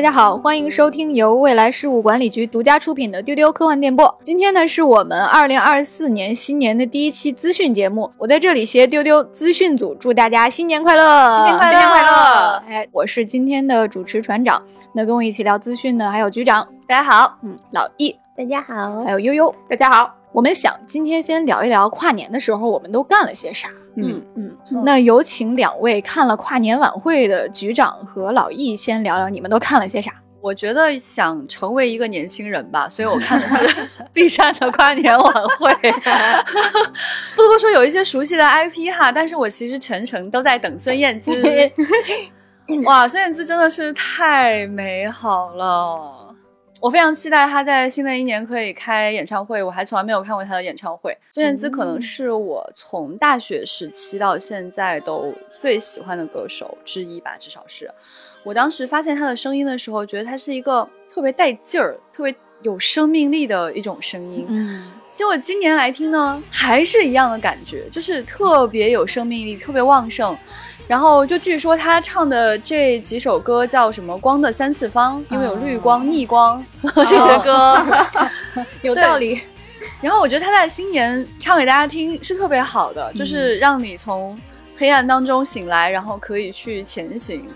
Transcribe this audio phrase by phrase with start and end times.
[0.00, 4.18] 大家好，欢迎收听由未来事务管理局独家出品的丢丢科幻电波。
[4.22, 8.10] 今天呢，是我们二零二四年新年的第一期资讯节目。
[8.16, 12.62] 我在这里携丢丢资讯组祝大家新年快乐，新年快乐，新年快乐！
[12.66, 14.62] 哎，我是今天的主持船长。
[14.94, 20.19] 那跟我一起聊资讯的还有局长，大家好；嗯，老易，大家好；还有悠悠，大家好。
[20.32, 23.68] 我们想今天先聊一聊跨年的时候我们都干了些啥。
[23.96, 30.12] 嗯嗯，那有请两位看了跨年晚会的局长和老易先聊聊你们都看了些啥。
[30.40, 33.58] 我觉得想成为一个年轻人吧，所以我看的是
[34.14, 35.74] B 站的跨年晚会。
[37.36, 41.30] 不得不说有一些熟悉的 IP 哈，但是我其实全程都在等孙燕姿。
[42.86, 46.19] 哇，孙燕姿真的是太美好了。
[46.80, 51.16] 我非常期待他在新的一年可以开演唱会，我还从来没有看过他的演唱会。
[51.32, 57.90] 孙燕姿可能是我从大学时期到现在都最喜欢的歌手之一吧，至少是。
[58.44, 64.46] 我当时发现他的声音的时候，觉得他是一个特别带劲儿、特别有生命力的一种声音。
[64.48, 70.34] 嗯，结果今年来听呢，还是一样的感觉，就是特别有生命力，特别旺盛。
[70.90, 77.80] 然后就据说他唱的这几首歌叫什么“光的三次方”，因为有绿光、逆光 这些歌，
[78.82, 79.40] 有道理。
[80.00, 84.36] 然后我觉得他在新年唱给大家听是特别好的，就是让你从
[84.76, 87.46] 黑暗当中醒来，然后可以去前行，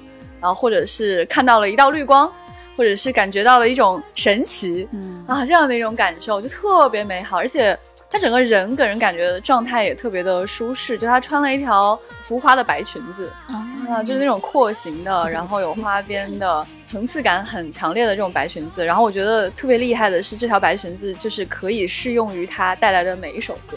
[0.41, 2.33] 然后或者是看到了一道绿光，
[2.77, 5.25] 或者是感觉到了一种神奇，嗯。
[5.27, 7.77] 啊这样的一种感受就特别美好，而且。
[8.15, 18.87] 他整个人给人感觉状态也特别的舒适，就她穿了一条浮夸的白裙子啊，就是那种廓形的，然后有花边的，层次感很强烈的这种白裙子。
[18.87, 23.77] 然后我觉得特别厉害的是，这条白裙子就是可以适用于她带来的每一首歌，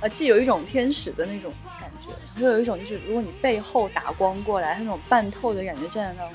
[0.00, 6.30] 呃，既有一种天使的那种感觉，又有一种就是如果你背后打光过来，他那种半透的感觉，站在那哇，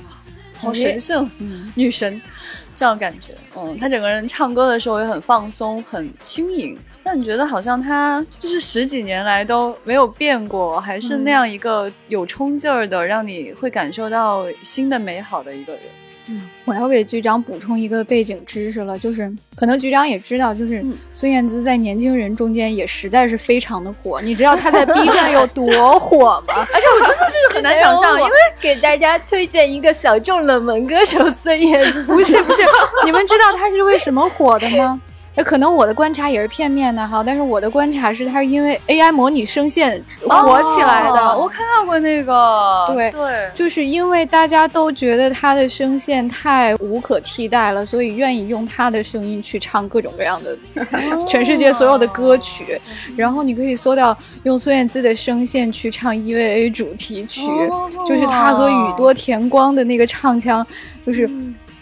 [0.57, 1.29] 好神圣，
[1.75, 2.21] 女神
[2.73, 3.33] 这样感觉。
[3.57, 6.79] 嗯，他整个人唱歌的时候也很放松，很轻盈。
[7.05, 15.81] 让你觉得好像他就是十几年来都没有变过，还是那样一个有冲劲儿的，让你会感受到新的美好的一个人。
[16.27, 20.83] 嗯，我要给局长补充一个背景知识了，就是可能局长也知道，就是
[21.13, 24.19] 孙燕姿在年轻人中间也实在是非常的火。
[24.19, 26.65] 你知道她在 B 站有多火吗？
[26.73, 32.03] 而且我真的就是很难想象，因为给大家推荐一个小众冷门歌手孙燕姿。
[32.05, 32.63] 不是不是，
[33.05, 34.99] 你们知道她是为什么火的吗？
[35.37, 41.37] 那可能我的观察也是片面的哈，但是我的观察是，它是因为 AI 模拟声线火起来的。
[41.37, 50.57] 我看到过那个，对对，就是因为大家都觉得他的声线太无可替代了，所以愿意用他的声音去唱各种各样的
[51.27, 52.79] 全世界所有的歌曲。
[53.17, 57.41] 然后你可以搜到用孙燕姿的声线去唱 EVA 主题曲，
[58.07, 60.65] 就是他和宇多田光的那个唱腔，
[61.05, 61.29] 就是。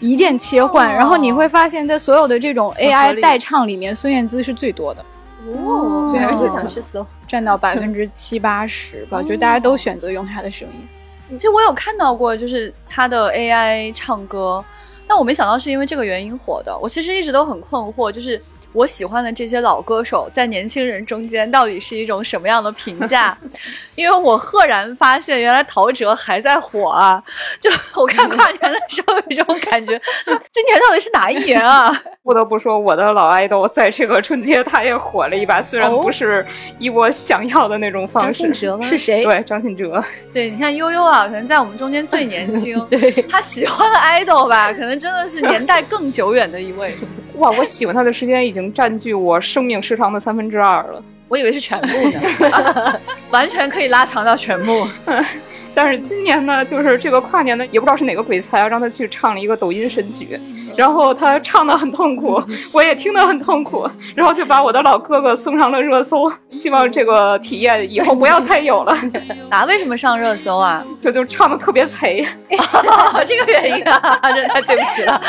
[0.00, 5.04] 一键切换，然后你会发现在所有的这种 AI 代唱里面，孙燕姿是最多的。
[5.46, 11.38] 哦，孙燕姿想去搜，占到百分之七八十吧，就大家都选择用她的声音。
[11.38, 14.64] 其实我有看到过，就是她的 AI 唱歌，
[15.06, 16.76] 但我没想到是因为这个原因火的。
[16.78, 18.40] 我其实一直都很困惑，就是。
[18.74, 23.36] 我喜欢的这些老歌手在年轻人中间到底是一种什么样的评价？
[23.94, 27.22] 因为我赫然发现，原来陶喆还在火啊！
[27.60, 29.92] 就我看跨年的时候有这种感觉，
[30.50, 31.90] 今年到底是哪一年啊？
[32.24, 36.44] 不得不说，我的老爱豆在这个春节他也火了一把，虽然不是
[36.80, 38.42] 以我想要的那种方式。
[38.42, 39.22] 张信哲吗是谁？
[39.22, 40.02] 对，张信哲。
[40.32, 42.84] 对，你看悠悠啊，可能在我们中间最年轻。
[42.88, 46.98] 对，他喜欢的爱豆吧，可能真的是年代更久远的一位。
[47.36, 51.02] 哇，我喜欢他的时间已经占据我生命时长的三分之二了。
[51.28, 53.00] 我以为是全部呢，
[53.30, 54.86] 完全可以拉长到全部。
[55.74, 60.38] 但是今年呢，就是这个跨年呢，也不知道是哪个鬼才啊，让他去唱了一个抖音神曲。
[60.76, 62.42] 然后他唱的很痛苦，
[62.72, 66.30] 我也听得很痛苦，然后就把我的老哥哥送上了热搜。
[66.48, 68.96] 希望这个体验以后不要再有了。
[69.50, 70.84] 啊，为什么上热搜啊？
[71.00, 72.26] 就就唱的特别贼，
[73.26, 75.20] 这个原因啊，真的太对不起了。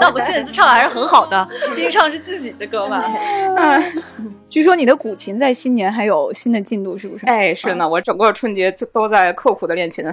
[0.00, 3.04] 那我现在唱的还是很好的，毕竟唱的是自己的歌嘛。
[3.56, 3.82] 嗯，
[4.48, 7.26] 据说你的古琴在新年还有新的进度，是不是？
[7.26, 10.04] 哎，是呢，我整个春节就都在刻苦的练琴。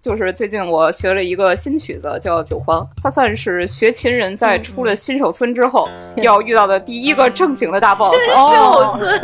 [0.00, 5.86] 就是最近我学了一个新曲子，叫《九荒》，它算是学琴人在出了新手村之后
[6.16, 8.14] 要遇到的第一个正经的大 boss。
[8.14, 9.20] 新手村，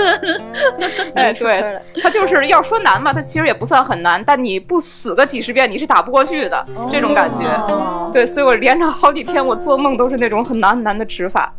[1.17, 8.12] 哎，对， 它就是要说难嘛，它其实也不算很难，但你不死个几十遍，你是打不过去的这种感觉。
[8.12, 11.50] 对，所以我连着好几天，我做梦都是那种很难很难的指法。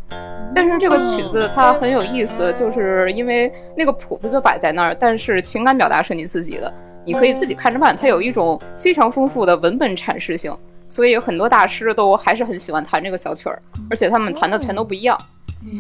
[0.54, 6.72] 但是这个曲子它很有意思，就是因为那个谱子就摆在那儿，但是情感表达是你自己的。
[7.07, 10.54] 你可以自己看着办，它有一种非常丰富的文本阐释性，
[10.89, 13.57] 所以有很多大师都还是很喜欢弹这个小曲儿，
[13.89, 15.18] 而且他们弹的全都不一样。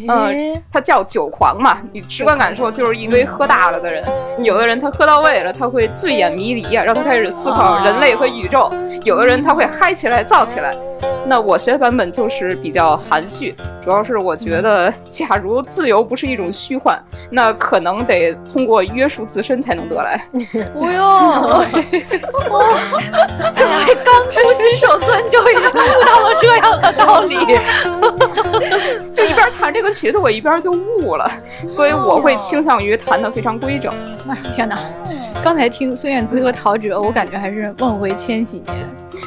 [0.07, 4.03] 嗯，它叫酒狂嘛，你直观感受就是一堆喝大了的人。
[4.41, 8.71] 有的人他喝到位了，他会醉眼迷离呀，让他开始思考人类和宇宙；
[9.03, 10.73] 有的人他会嗨起来、燥起来。
[11.29, 13.53] 那我学版本就是比较含蓄，
[13.83, 16.97] 主要是我觉得， 假如自由不是一种虚幻，
[17.29, 20.25] 那可能得通过约束自身才能得来。
[20.73, 21.03] 不用，
[22.49, 22.63] 我，
[23.53, 27.35] 这还刚出新手村就已经悟到了这样的道理，
[29.13, 31.29] 就一边弹这个曲子，我一边就悟了，
[31.67, 33.93] 所以我会倾向于弹的非常规整。
[34.55, 34.79] 天哪，
[35.43, 38.75] 刚才听孙燕姿和陶喆，我感觉还是梦回千禧年。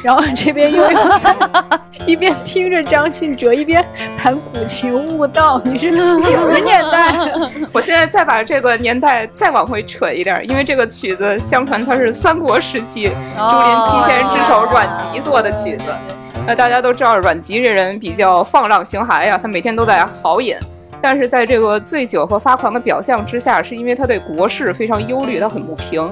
[0.03, 0.99] 然后这边又有
[2.05, 3.85] 一边听着张信哲，一边
[4.17, 5.61] 弹古琴悟道。
[5.63, 5.91] 你是
[6.23, 7.13] 九十年代，
[7.71, 15.85] 我现在再把这个年代再往回扯一点，因为这个曲子相传它是三国时期竹林七贤之首阮籍做的曲子。
[16.47, 20.55] 那大家都知道阮籍这人比较放浪形骸呀，他每天都在豪饮，
[21.01, 26.07] 但是在这个醉酒和发狂的表象之下，是因为他对国事非常忧虑，他很不平。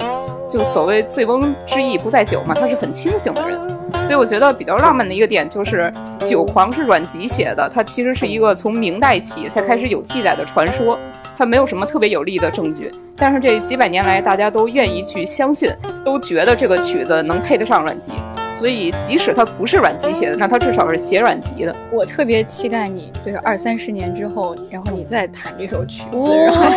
[0.48, 3.56] 就所谓醉翁之意不在酒嘛，他是很清醒的人，
[4.02, 5.92] 所以我觉得比较浪漫的一个点就是
[6.26, 10.98] 《酒狂》是阮籍写的，它其实是一个从明代起才开始有记载的传说，
[11.38, 15.72] 它没有什么特别有力的证据，但是这几百年来大家都愿意去相信，
[16.04, 18.10] 都觉得这个曲子能配得上阮籍。
[18.52, 21.74] 所以，即使它不是阮籍写的，那它至少是写阮籍的。
[21.90, 26.76] 我特别期待你，就是二三十年之后，然后你再弹这首曲子，然后你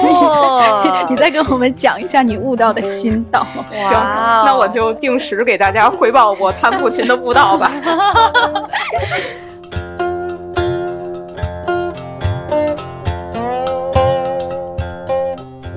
[0.90, 3.46] 再 你再跟我们讲一下你悟道的心道。
[3.72, 3.92] 行，
[4.46, 7.72] 那我就定时给大家汇报我弹古琴的悟道吧。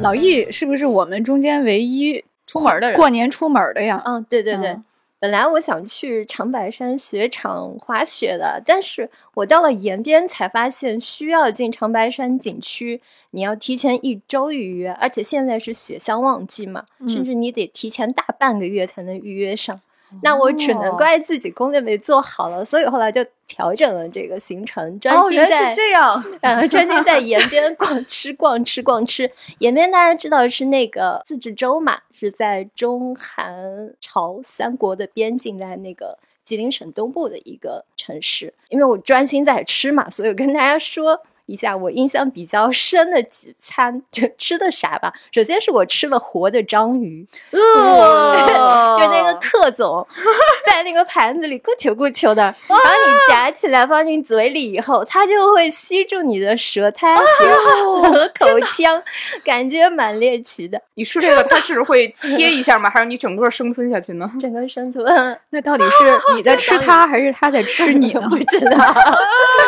[0.00, 2.96] 老易是不是我们中间唯一出门的人？
[2.96, 4.00] 过年出门的呀？
[4.06, 4.76] 嗯，对对对。
[5.18, 19.80] 本来我想去长白山雪场滑雪的，但是我到了延边才发现，需要进长白山景区，你要提前一周预约，而且现在是雪乡旺季嘛，甚至你得提前大半个月才能预约上。
[20.22, 29.30] 那我只能怪自己攻略没做好了，所以后来就调整了这个行程，专心在这样， 呃，专心在延边逛吃逛吃逛吃。
[29.58, 33.54] 延边大家知道是那个自治州嘛，是在中韩
[34.00, 38.52] 朝三国的边境，在那个吉林省东部的一个城市。
[38.68, 41.20] 因为我专心在吃嘛，所以我跟大家说。
[41.46, 45.12] 一下我印象比较深的几餐，就吃的啥吧。
[45.32, 50.06] 首先是我吃了活的章鱼，呃， 就那个克总
[50.66, 59.02] 在那个盘子里咕球咕球的，然后你夹起来放进嘴里以后，它就会吸住你的舌苔和口腔，
[59.44, 60.80] 感觉蛮猎奇的。
[60.94, 62.90] 你吃这个， 它是会切一下吗？
[62.90, 64.30] 还是你整个生吞下去呢？
[64.40, 65.38] 整个生吞。
[65.50, 68.26] 那到底是你在吃它，还是它在吃你呢？
[68.28, 68.76] 不知道，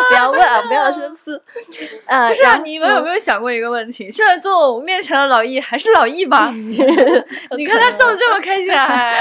[0.09, 1.31] 不要问啊，不要生气。
[2.06, 4.11] 呃，不是啊，你们有没有想过一个问题？
[4.11, 6.50] 现在坐我面前的老易还是老易吧？
[7.56, 9.15] 你看他笑的这么开心啊！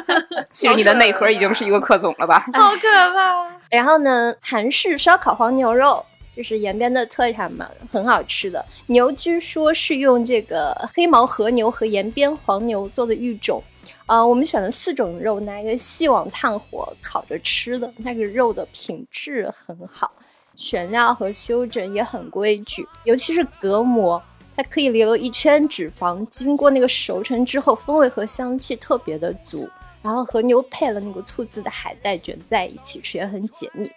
[0.50, 2.44] 其实你的内核已经是一个克总了吧？
[2.54, 3.46] 好可怕！
[3.70, 8.64] 然后呢，韩式烧烤黄牛肉就是延边的特产嘛，很好吃的。
[8.86, 13.62] 牛据说是用这个黑毛和牛和延边黄牛做的育种。
[14.06, 20.12] 呃，我们选了四种肉，拿一个细网炭火烤着吃的，那个肉的品质很好。
[20.56, 24.20] 选料和修整也很规矩，尤其是隔膜，
[24.56, 29.68] 它可以留一圈脂肪，经过那个熟成之后，风味和香气特别的足。
[30.02, 33.90] 然后和牛配了那个醋渍的海带卷在一起吃也很解腻。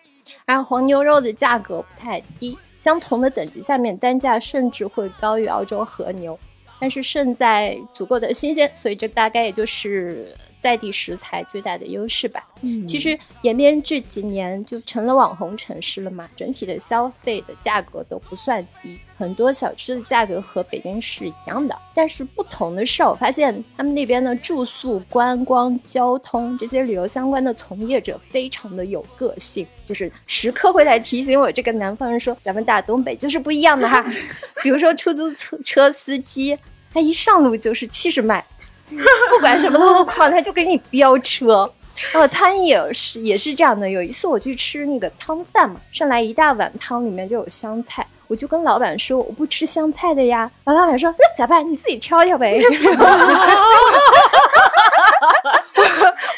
[0.43, 6.37] 然后黄牛肉的价格不太低，相同的等级下面单价甚至会高于澳洲和牛，
[6.79, 10.35] 但是胜在足够的新鲜，所以这大概也就是。
[10.61, 12.45] 在地食材最大的优势吧。
[12.61, 21.77] 嗯，其实延边这几年就成了网红城市了嘛，整体的消费的价格都不算低，很多小吃的价格和北京是一样的。
[21.93, 34.03] 但是不同的是，我发现他们那边的住宿、观光、交通这些旅游相关的从业者非常的有个性，就是时刻会来提醒我这个南方人说，咱们大东北就是不一样的哈。
[34.61, 36.57] 比如说出租车车司机，
[36.93, 38.43] 他一上路就是七十迈。
[39.29, 41.71] 不管什么路况，他就给你飙车。
[42.13, 43.89] 然后餐饮也是也是这样的。
[43.89, 50.49] 有一次我去吃那个汤饭嘛，上来一大碗汤，里面就有香菜，我就跟老板说我不吃香菜的呀。
[50.63, 51.69] 然后老板说那咋办？
[51.69, 52.57] 你自己挑挑呗。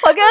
[0.03, 0.25] 我跟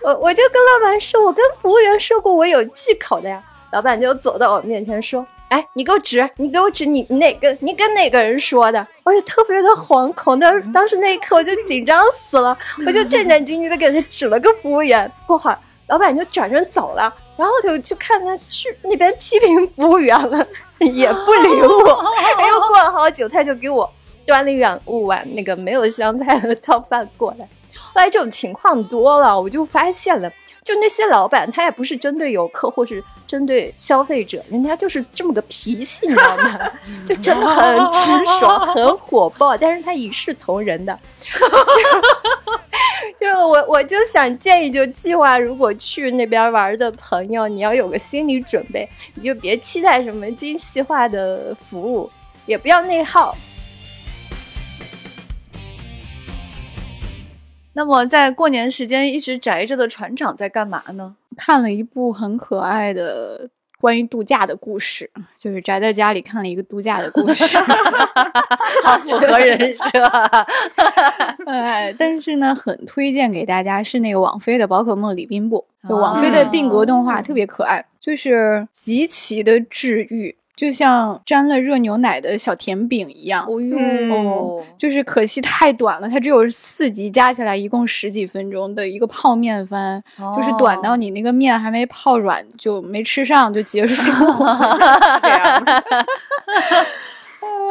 [0.00, 3.42] 我我就跟老板说，我跟服务员说过我有忌口的呀。
[3.70, 5.26] 老板就走到我面前说。
[5.48, 7.56] 哎，你给我指，你给我指，你哪个？
[7.60, 8.84] 你跟哪个人说的？
[9.04, 15.10] 我也特别的惶恐，当当时那一刻我就紧张死了，我就战战兢兢的给他指了个服务员。
[15.26, 20.44] 过会儿老板就转身走了，然后他就去看他去那边批评服务员了，
[20.78, 22.04] 也不理我。
[22.38, 23.88] 哎呦过了好久，他就给我
[24.26, 27.46] 端了一碗碗那个没有香菜的 汤饭过来。
[27.76, 30.32] 后来这种情况多了，我就发现了。
[30.64, 36.58] 就那些老板，他也不是针对游客或是针对消费者，人家就是这么个脾气，你知道吗？
[37.06, 40.98] 就真的很直爽，很火爆，但是他一视同仁的。
[43.20, 52.10] 就是我，我就想建议，就计划如果去那边玩的朋友，你要有个心理准备，你就别期待什么精细化的服务，
[52.46, 53.36] 也不要内耗。
[57.74, 61.16] 那么，在过年时间一直宅着的船长在干嘛呢？
[61.36, 63.50] 看了一部很可爱的
[63.80, 67.44] 关于度假的故事，就是宅在家里看了一个度假的故事，
[68.84, 69.82] 好符合人设。
[71.46, 80.36] 哎，但是呢，很推荐给大家是那个网飞的《宝可梦李宾布》，就网飞的定格动画，特别可爱，就是极其的治愈。
[80.56, 90.02] 就像沾了热牛奶的小甜饼一样，哦哟，就是可惜太短了，它只有四集，加起来一共十几分钟的一个泡面番，
[90.36, 94.12] 就是短到你那个面还没泡软就没吃上就结束
[94.44, 94.70] 了。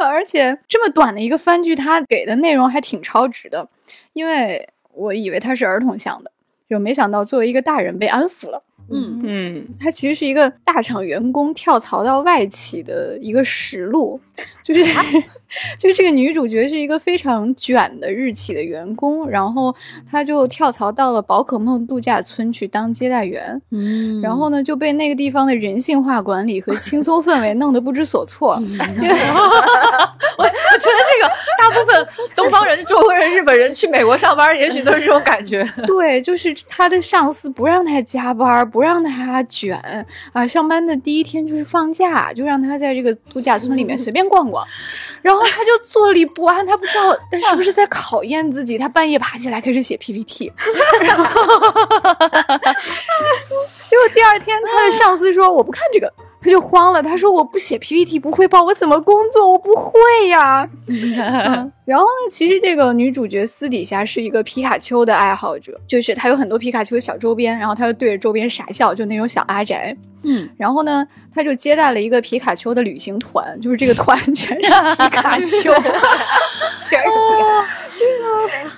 [0.02, 3.66] 而且这么短的一个番剧，它给的内容还挺超值的，
[4.12, 6.30] 因为我以为它是儿童向的，
[6.68, 8.62] 就没想到作为一个大人被安抚了。
[8.90, 9.20] 嗯。
[9.24, 14.20] 嗯，它其实是一个大厂员工跳槽到外企的一个实录，
[14.62, 14.84] 就是。
[15.78, 19.74] 就这个女主角是一个非常卷的日企的员工，然后
[20.10, 28.54] 她就跳槽到了宝可梦度假村去当接待员，嗯，然后呢就被那个地方的人性化管理和轻松氛围弄得不知所措。
[30.36, 35.64] 我我觉得这个大部分东方人、中国人、日本人去美国上班，也许都是这种感觉。
[35.86, 39.78] 对，就是他的上司不让他加班，不让他卷
[40.32, 44.66] 啊，上班的第一天就是放假，就让他在这个度假村里面随便逛逛，
[45.24, 45.42] 然后。
[45.54, 48.76] 他就坐立不安，他不知道他 是不是在考验自己。
[48.76, 50.52] 他半夜爬起来开始写 PPT，
[53.86, 56.12] 结果第二天他的上司说：“我不看这个。”
[56.44, 59.48] 他就慌了，他说：“我不写 PPT 不汇报，我怎么工作？
[59.48, 60.68] 我不会呀。”
[61.84, 69.94] 然后呢，其实这个女主角私底下是一个皮卡丘的爱好者，就是她有很多皮卡丘的小周边，然后她就对着周边傻笑，就那种小阿宅。
[70.26, 75.72] 嗯，然后呢，她就接待了一个皮卡丘的旅行团，就是这个团 全是皮卡丘。
[76.88, 77.64] 天啊！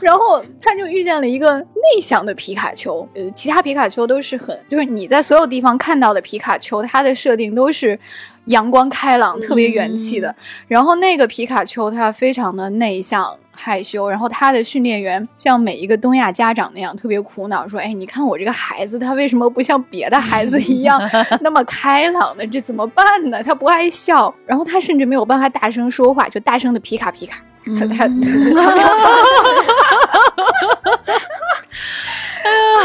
[0.01, 7.99] 然后她就遇见了一个内向的皮卡丘，呃，其他皮卡丘都是很，就是你在所有地方看到的皮卡丘，它的设定都是
[8.47, 10.35] 阳光开朗、特别元气的。
[10.67, 21.00] 然后那个皮卡丘它非常的内向害羞，然后他的训练员像每一个东亚家长那样特别苦恼，说：“哎，你看我这个孩子，他为什么不像别的孩子一样
[21.41, 22.47] 那么开朗呢？
[22.47, 23.43] 这怎么办呢？
[23.43, 27.43] 他不爱笑，然后他甚至没有办法大声说话，就大声的皮卡皮卡。”
[27.76, 28.12] 他他，哎 呀，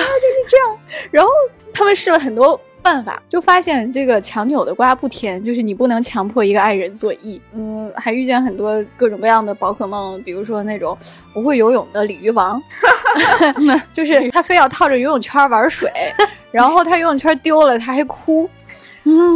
[0.17, 0.65] 就是这样。
[1.11, 1.29] 然后
[1.71, 7.41] 他们试了很多办法，就发现这个强扭的瓜不甜，就是你不能强迫一个爱人做 E。
[7.53, 10.97] 嗯，还遇见很多各种各样的宝可梦，比如说那种
[11.33, 12.61] 不会游泳的鲤鱼王，
[13.93, 15.89] 就是他非要套着游泳圈玩水，
[16.51, 18.49] 然后他游泳圈丢了他还哭。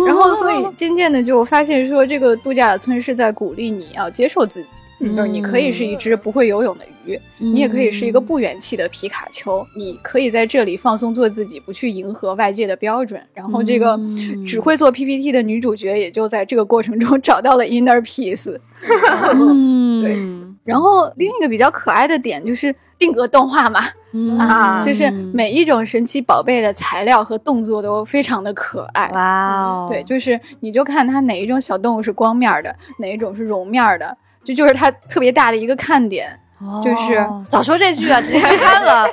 [0.05, 4.69] 然后所以渐渐的就发现说，这个度假村是在鼓励你要接受自己。
[4.99, 13.21] 就是你可以是一只不会游泳的鱼，你也可以是一个不元气的皮卡丘，你可以在这里放松做自己，不去迎合外界的标准。
[13.33, 13.99] 然后这个
[14.47, 18.57] 只会做 PPT 的女主角也就在这个过程中 找到了 inner peace。
[19.33, 20.17] 嗯，对。
[20.63, 23.81] 然后另一个比较可爱的点就是定格动画嘛，
[24.39, 29.09] 啊，就是每一种神奇宝贝的材料和动作都非常的可爱。
[29.09, 34.17] 哇哦，对，就是你就看它哪一种小动物是光面的，哪一种是绒面的。
[34.45, 36.29] 这就是它特别大的一个看点，
[36.83, 39.05] 就是早说这句啊，直接看了。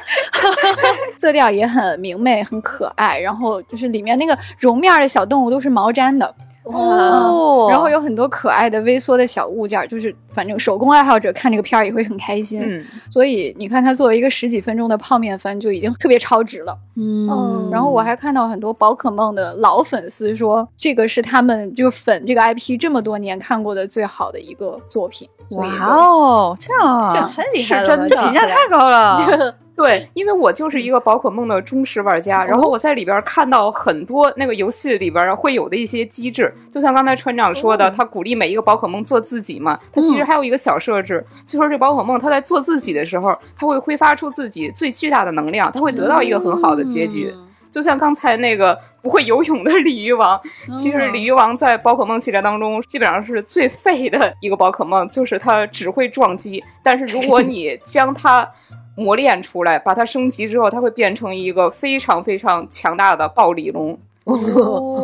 [1.17, 3.19] 色调也很明媚，很可爱。
[3.19, 6.35] 然后就是里面那个绒面的小动物都是毛毡的。
[6.65, 12.63] 哦，然后有很多可爱的微缩的小物件，就是反正手工爱好者看这个片儿也会很开心。
[12.65, 16.79] 嗯，所以你看，它作为一个十几分钟的泡面番，就已经特别超值了。
[16.97, 25.29] 嗯，然后我还看到很多宝可梦的老粉丝说，这个是他们就粉这个 IP 这么多年看过的最好的一个作品。
[25.51, 29.55] 哇哦，这样 这很厉害，是真，这评价太高了。
[29.75, 39.79] 对，因为我就是一个宝可梦的忠实玩家，然后我在里边看到很多那个游戏里边会有的一些机制，就像刚才船长说的，他鼓励每一个宝可梦做自己嘛。
[39.93, 47.35] 他其实还有一个小设置，就说这宝可梦它在做自己的时候，它会挥发出自己最巨大的能量，它会得到一个很好的结局。
[47.71, 50.39] 就像刚才那个不会游泳的鲤鱼王，
[50.77, 56.63] 其实鲤鱼王在宝可梦系列当中基本上是最废的一个宝可梦，就是它只会撞击。
[56.83, 58.47] 但是如果 你将它
[58.97, 63.99] 磨练出来，把它升级之后，它会变成一个非常非常强大的暴鲤龙。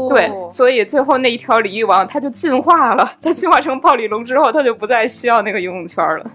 [0.08, 6.30] 对，所以最后那一条鲤鱼王它就进化了，它进化成暴鲤龙之后，它就不再需要那个游泳圈了。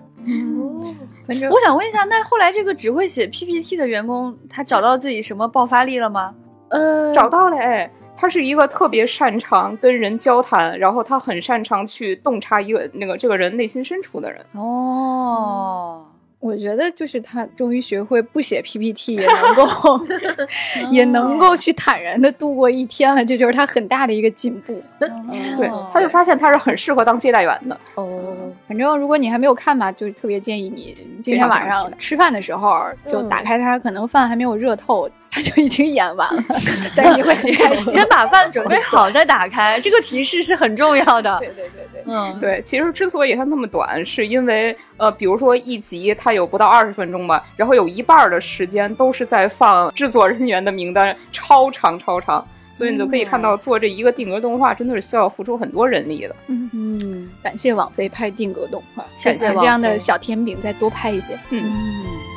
[1.49, 6.33] 我想问一下，那后来这个只会写 PPT 的员工，他找到自己什么爆发力了吗？
[6.69, 14.45] 呃，找到了，哎，他是一个特别擅长跟人交谈，然后他很擅长去洞察一个那个这个人内心深处的人。
[14.53, 16.05] 哦。
[16.43, 20.07] 我觉得就是他终于学会不写 PPT 也能够，
[20.91, 24.83] 也能够去坦然的度过一天了，这就是他很大的一个进步。
[24.99, 27.79] 对，他就发现他是很适合当接待员的。
[27.95, 28.35] 哦，
[28.67, 35.09] 反正如果你还没有看吧，就特别建议你今天晚上吃饭的时候就打开它，可能饭还没有热透。
[35.35, 36.43] 他就已经演完了，
[36.95, 37.35] 但你会
[37.77, 41.35] 先把饭准备好再打开，这个提示是很重要的。
[41.39, 42.61] 对对对对，嗯，对。
[42.63, 56.35] 其实之所以它那么短，是因为呃，比如说一集它有不到二十分钟吧，然后有一半的时间都是在放制作人员的名单，超长超长，所以你就可以看到做这一个定格动画真的是需要付出很多人力的。
[56.47, 61.33] 嗯嗯，感谢网飞拍定格动画，谢谢这样的小甜饼再多拍一些。
[61.51, 62.32] 嗯嗯。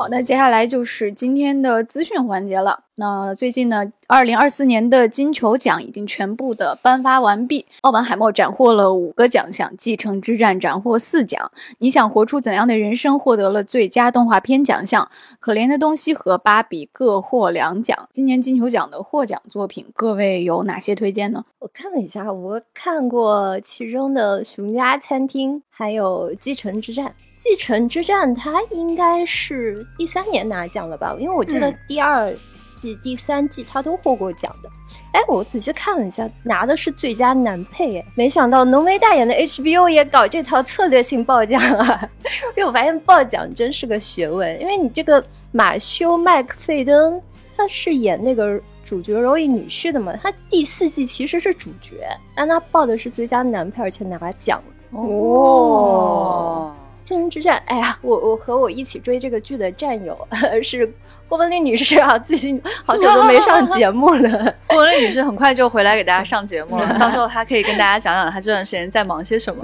[0.00, 2.84] 好，那接下来就是今天的资讯环节了。
[2.94, 7.66] 那最近呢，二零二四年的金球奖已经全部的颁发完毕。
[7.82, 11.52] 奥本海默斩获了五个奖项，继承之战斩获四奖。
[11.80, 15.10] 你想活出怎样的人生获得了最佳动画片奖项。
[15.38, 18.08] 可怜的东西和芭比各获两奖。
[18.10, 21.44] 今年金球奖的获奖作品，各位有哪些推荐呢？
[21.58, 27.04] 我看了一下，我看过其中的《熊家餐厅》，还有《继承之战》。
[27.42, 31.16] 《继承之战》他应该是第三年拿奖了吧？
[31.18, 32.30] 因为我记得第二
[32.74, 34.68] 季、第三季他都获过奖的。
[35.12, 37.98] 哎，我仔细看了一下，拿的是最佳男配。
[37.98, 42.10] 哎，没想到浓眉大眼的 HBO 也搞这套策略性报奖啊！
[42.56, 44.60] 因为我发现报奖真是个学问。
[44.60, 47.18] 因为你这个马修麦克费登，
[47.56, 50.12] 他是演那个主角柔伊女婿的嘛？
[50.22, 55.00] 他第四季其实是主角，但他报的是最佳男配，而且拿奖了。
[55.00, 56.74] 哦。
[57.10, 60.16] 《星人之战》，哎呀，我我和我一起追这个剧的战友
[60.62, 60.88] 是
[61.28, 64.54] 郭文丽女士啊，最近 好久都没上节目了。
[64.68, 69.60] 郭文丽女士很快就回来给大家上节目了， 到时候她可以跟大家讲讲她这段时间在忙些什么。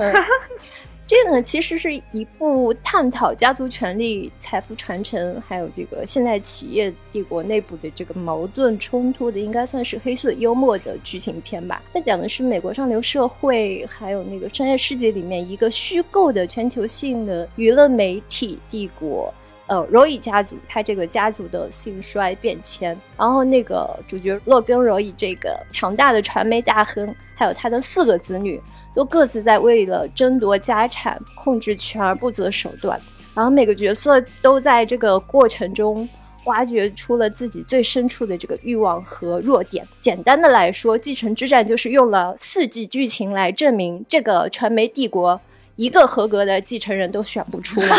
[1.08, 11.80] 这个呢，其实是一部探讨家族权力、财富传承，还有这个现代企业帝国内部的这个矛盾冲突的，应该算是黑色幽默的剧情片吧。
[11.94, 19.32] 它讲的是美国上流社会，还有那个商业世界里面一个虚构的全球性的娱乐媒体帝国。
[19.66, 28.60] 呃，柔伊家族，他这个家族的兴衰变迁，然后那个主角洛根·柔伊这个强大的传媒大亨，还有他的四个子女。
[28.94, 32.98] 都各自在为了争夺家产、控制权而不择手段，
[33.34, 36.08] 然后每个角色都在这个过程中
[36.44, 39.86] 挖掘出了自己最深处的这个欲望和弱点。
[40.00, 45.38] 简单的来说，《继承之战》就是用了四季剧情来证明这个传媒帝国。
[45.76, 47.96] 一个合格的继承人都选不出来， 天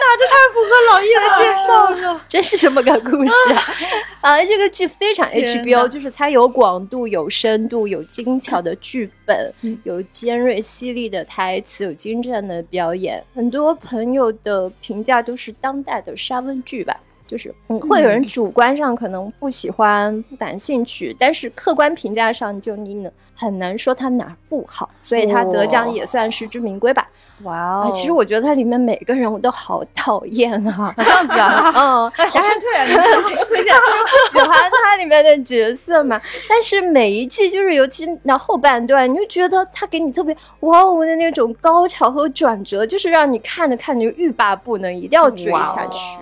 [0.00, 4.30] 哪，这太符合老易的介绍了， 真是这么个故事啊！
[4.30, 13.22] 啊这个剧非常 HBO，就是它有广度、有深度、有精巧的剧本、有尖锐犀利的台词、有精湛的表演。
[13.34, 16.96] 很多朋友的评价都是当代的沙翁剧吧。
[17.26, 17.52] 就是
[17.88, 27.08] 会有人主观上可能不喜欢、不感兴趣，但是客观评价上就你能很难说它哪不好，所以它得奖也算实至名归吧。
[27.42, 27.90] 哇哦！
[27.92, 33.74] 其实我觉得它里面每个人我都好讨厌啊， 这样子啊， 嗯，好劝退啊，你这个推荐
[34.30, 36.20] 喜欢它里面的角色嘛。
[36.48, 46.20] 但是每一季就是尤其那后半段，你就觉得他给你特别哇哦的那种高潮和转折，就是让你看着看着就欲罢不能，一定要追下去。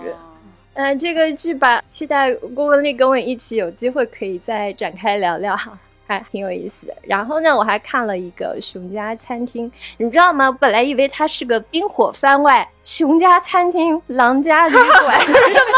[0.73, 5.77] 嗯，这个剧吧，期待郭文丽跟我一起有机会可以再展开聊聊哈，
[6.17, 6.95] 还挺有意思的。
[7.03, 10.51] 然后呢，我还看了一个《熊家餐厅》，你知道吗？
[10.59, 15.73] 本来以为它是个冰火番外，《熊家餐厅》《狼家旅馆》 什么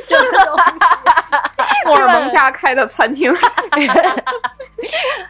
[0.00, 0.84] 什么东西？
[1.88, 3.32] 沃尔蒙家开的餐厅，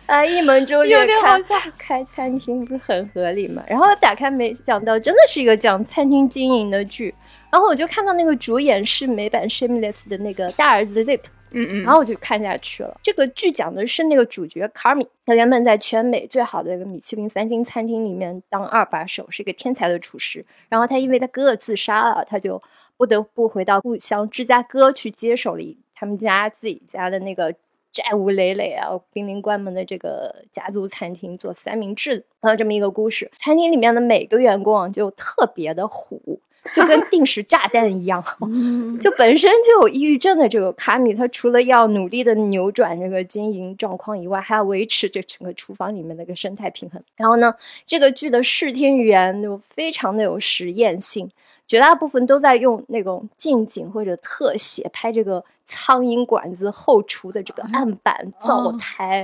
[0.06, 1.40] 啊，一门中月开
[1.78, 3.62] 开餐厅不是很合理吗？
[3.68, 7.14] 然后打开，没想到真的是一个讲餐厅经营的剧。
[7.50, 12.98] 然后我就看到那个主演是美版《Shameless》的那个大儿子 Lip，嗯嗯，然后我就看下去了。
[13.02, 20.44] 这个剧讲的是那个主角卡米，他原本在全美最好的一个米其林三星餐厅里面当二把手，是一个天才的厨师。
[20.68, 22.60] 然后他因为他哥哥自杀了，他就
[22.96, 27.52] 不得不回到故乡芝加哥去接手了他们家自己家的那个
[27.92, 33.30] 债务累累啊、濒临关门的这个家族餐厅做三明治，还有这么一个故事。
[33.38, 36.40] 餐厅里面的每个员工就特别的虎。
[36.74, 38.22] 就跟定时炸弹一样，
[39.00, 47.02] 就本身就有抑郁症的这个卡米，他除了要努力的扭转这个经营状况以外，还要维持这整个厨房里面的一个生态平衡。
[47.16, 47.54] 然后呢，
[47.86, 51.30] 这个剧的视听语言就非常的有实验性，
[51.66, 59.22] 绝大部分都在用那种近景或者特写拍这个苍蝇馆子后厨的这个案板灶台，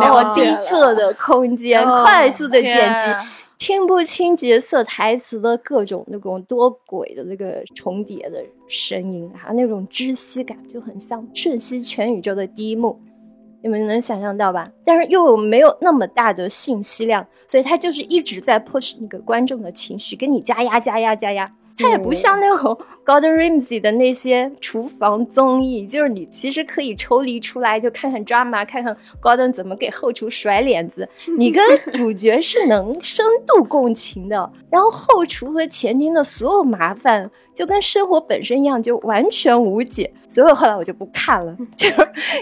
[0.00, 3.28] 没有逼仄的空间，快速的剪辑。
[3.58, 13.00] 听不清角色台词的各种那种多轨的那个重叠的声音，还有那种窒息感，就很像《瞬息全宇宙》的第一幕，
[13.62, 14.70] 你们能想象到吧？
[14.84, 21.50] 但是又没有那么大的信息量，所以他就是一直在 push 那个观众的情绪，给你加压、加压、加压。
[21.78, 31.08] 它也不像那种 Gordon Ramsay 的那些厨房综艺，就是你其实可以抽离出来，就看看 drama，看看 Gordon 怎么给后厨甩脸子。
[31.38, 31.62] 你跟
[31.92, 37.30] 主角是能深度共情的，然后后厨和前厅的所有麻烦。
[37.54, 40.12] 就跟生活本身一样，就完全无解。
[40.28, 41.88] 所以后来我就不看了， 就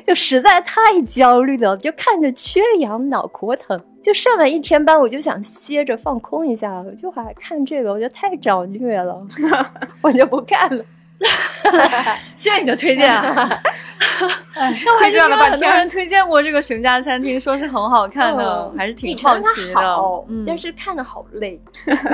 [0.05, 3.81] 就实在太焦虑了，就看着缺氧，脑壳疼。
[4.05, 9.27] 就上完一天班，我就想歇着放空一下，我就还看这个，我觉得太找虐了，
[10.03, 10.85] 我就不看了。
[12.37, 13.23] 谢谢你的推荐啊！
[14.55, 20.25] 那我还是听很多人推荐过这个《熊家餐厅》，说是很好看的，还是挺好奇的。
[20.47, 21.59] 但是看着好累。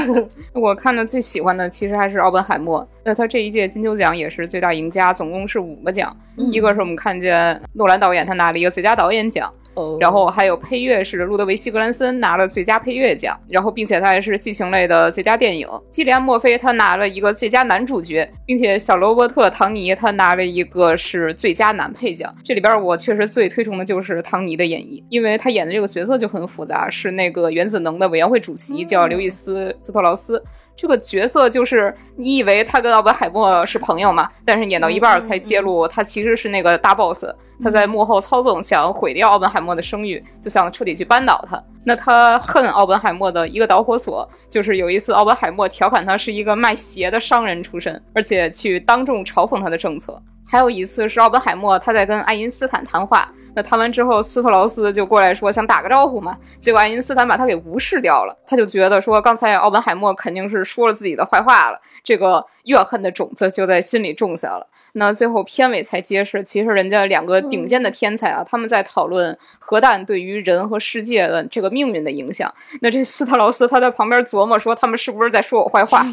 [0.54, 2.86] 我看的最喜欢的其实还是奥本海默。
[3.02, 6.16] 那他这一届金球奖也是最大赢家，总共是五个奖。
[6.52, 9.52] 一个是我们看见诺兰导演他拿了一个最佳导演奖。
[10.00, 15.68] 然后还有配乐是路德维希·格兰森拿了最佳配乐奖，然后并且他还是剧情类的最佳电影。
[15.88, 22.34] 基里安·墨菲他拿了一个最佳男主角，并且小罗伯特·唐尼他拿了一个是最佳男配奖。
[22.44, 30.42] 这里边我确实最推崇的就是唐尼的演绎，因为他演的这个角色就很复杂，是那个原子能的委员会主席，叫刘易斯·斯特劳斯。
[30.80, 34.30] 这个角色就是你以为他跟奥本海默是朋友嘛？
[34.46, 37.26] 但是演到一半才揭露他其实是那个大 boss，
[37.62, 41.62] 他在幕后操纵，想毁掉奥本海默的声誉，就想彻底去扳倒他。
[41.84, 50.18] 那他恨奥本海默的一个导火索，就是有一次奥本海默调侃他是一个卖鞋的商人出身，而且去当众嘲讽他的政策。
[50.46, 53.30] 还有一次是奥本海默他在跟爱因斯坦谈话。
[53.54, 58.36] 那谈完之后，斯特劳斯就过来说想打个招呼嘛，结果爱因斯坦把他给无视掉了。
[58.46, 64.66] 他就觉得说刚才奥本海默肯定是说了自己的坏话了，这个怨恨的种子就在心里种下了。
[64.94, 72.52] 那最后片尾才揭示，其实人家两个顶尖的天才啊，他们在讨论核弹对于人和世界的这个命运的影响。
[72.80, 76.04] 那这斯特劳斯他在旁边琢磨说，他们是不是在说我坏话？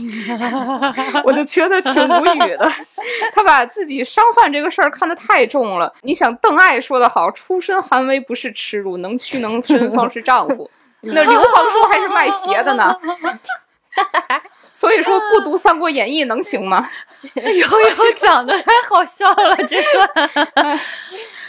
[1.25, 2.69] 我就觉得挺无语的。
[3.33, 5.91] 他把自己伤患这个事儿看得太重了。
[6.03, 10.69] 你想，邓艾说的好，出身寒微不是耻辱，能屈能伸方是丈夫。
[11.01, 12.95] 那刘皇叔还是卖鞋的呢。
[14.71, 16.87] 所以说不读《三国演义》能行吗？
[17.33, 20.79] 悠悠讲的太好笑了，这段，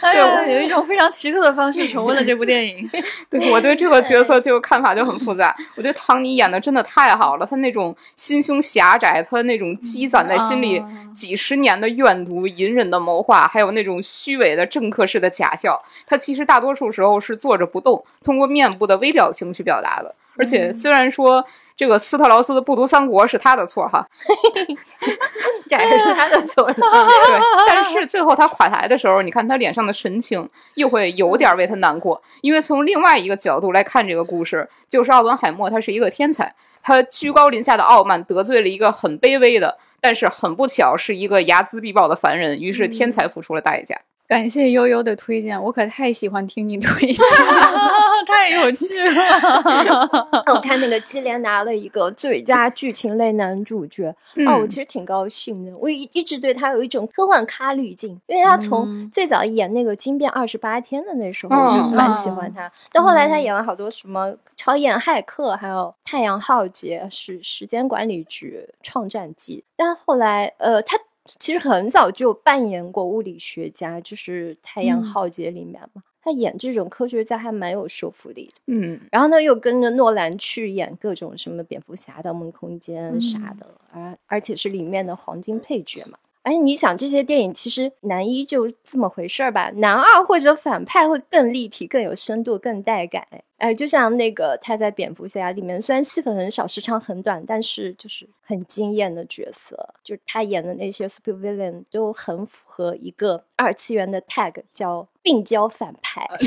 [0.01, 2.89] 哎呀，有一种非常奇特的方式 重温了这部电影。
[3.31, 5.55] 对我对这个角色就看法就很复杂。
[5.75, 10.83] 我觉得唐尼演的真的太好了，他那种心胸狭窄，他那种积攒在心里
[11.15, 20.15] 几十年的怨毒、隐忍的谋划，还有那种虚伪的政客式的假笑，他其实大多数时候是坐着不动，通过面部的微表情去表达的。
[20.37, 21.45] 而且虽然说。
[21.79, 24.05] 这个斯特劳斯不读三国是他的错哈，
[25.69, 26.65] 这是他的错。
[26.75, 32.21] 对，但是最后他垮台的时候，你看他脸上的神情，又会有点为他难过。
[32.41, 43.97] 因为从另外一个角度来看这个故事，就是奥本海默他是一个天才，他居高临下的傲慢得罪了一个很卑微的，但是很不巧是一个睚眦必报的凡人，于是天才付出了代价。
[44.29, 47.25] 感谢悠悠的推荐，我可太喜欢听你推荐，
[48.29, 50.45] 太有趣了。
[50.55, 54.15] 我看那个基连拿了一个最佳剧情类男主角，
[54.47, 55.73] 哦，我其实挺高兴的。
[55.81, 70.99] 我一一直对他有一种科幻咖滤镜，因为他从最早演那个《惊变二十八天》的那时候我就蛮喜欢他，到后来他演了好多什么《超演骇客》，还有《太阳浩劫》、《时时间管理局》、《创战记》，但后来呃他。
[71.39, 78.55] 其实很早就扮演过物理学家，就是《太阳浩劫》里面嘛，他演这种科学家还蛮有说服力的。
[78.67, 86.19] 嗯，然后呢，又跟着诺兰去演各种什么蝙蝠侠、盗梦空间啥的，而而且是里面的黄金配角嘛。
[86.43, 93.27] 而且你想，这些电影其实男一就这么回事儿吧，男二或者反派会更立体、更有深度、更带感。
[93.59, 99.77] 哎，就像那个他在蝙蝠侠里面，虽然戏份很少，时长很短，但是就是很惊艳的角色。
[100.05, 106.25] 就是他演的那些 super villain 都很符合一个二次元的 tag，叫病娇反派，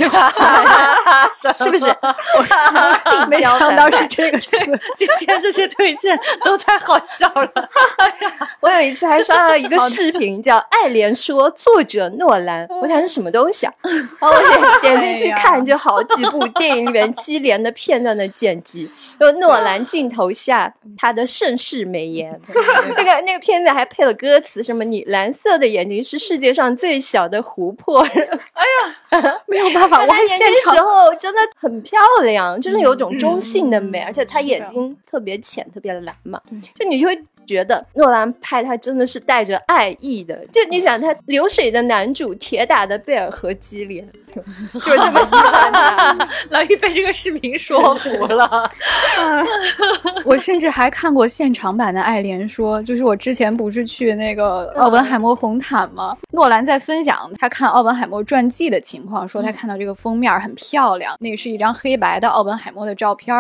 [1.54, 1.86] 是不是？
[3.28, 4.58] 没想到是这个词。
[4.96, 7.70] 今天这些推荐都太好笑了。
[8.62, 12.66] 我有一次还刷到一个视频，叫《爱莲说》，作者诺兰。
[12.82, 13.74] 我想是什么东西啊？
[13.84, 17.01] 然后我点点进去看，就好几部电影里面。
[17.10, 22.40] 激连的片段的剪辑，就诺兰镜头下他的盛世美颜，
[22.98, 28.02] 那个那个片子还配了歌词，什么你蓝色的眼睛是世界上最小的湖泊。
[28.12, 36.42] 哎呀， 没有办法，我年轻时候真的很漂亮，就是有种中性的美，而且他眼睛特别浅，特别蓝嘛，
[36.80, 37.24] 就你就会。
[37.46, 44.08] 觉得诺兰拍他真的是带着爱意的，就你想他流水的男主，铁打的贝尔和基连，
[44.74, 46.30] 就是这么喜欢他。
[46.50, 48.72] 老易被这个视频说服了。
[50.26, 56.18] 我甚至还看过现场版的《爱莲说》，就是我之前不是去那个奥本海默红毯吗？
[56.32, 63.36] 诺兰在分享他看奥本海默传记的情况，说他看到这个封面很漂亮，那个是一张黑白的奥本海默的照片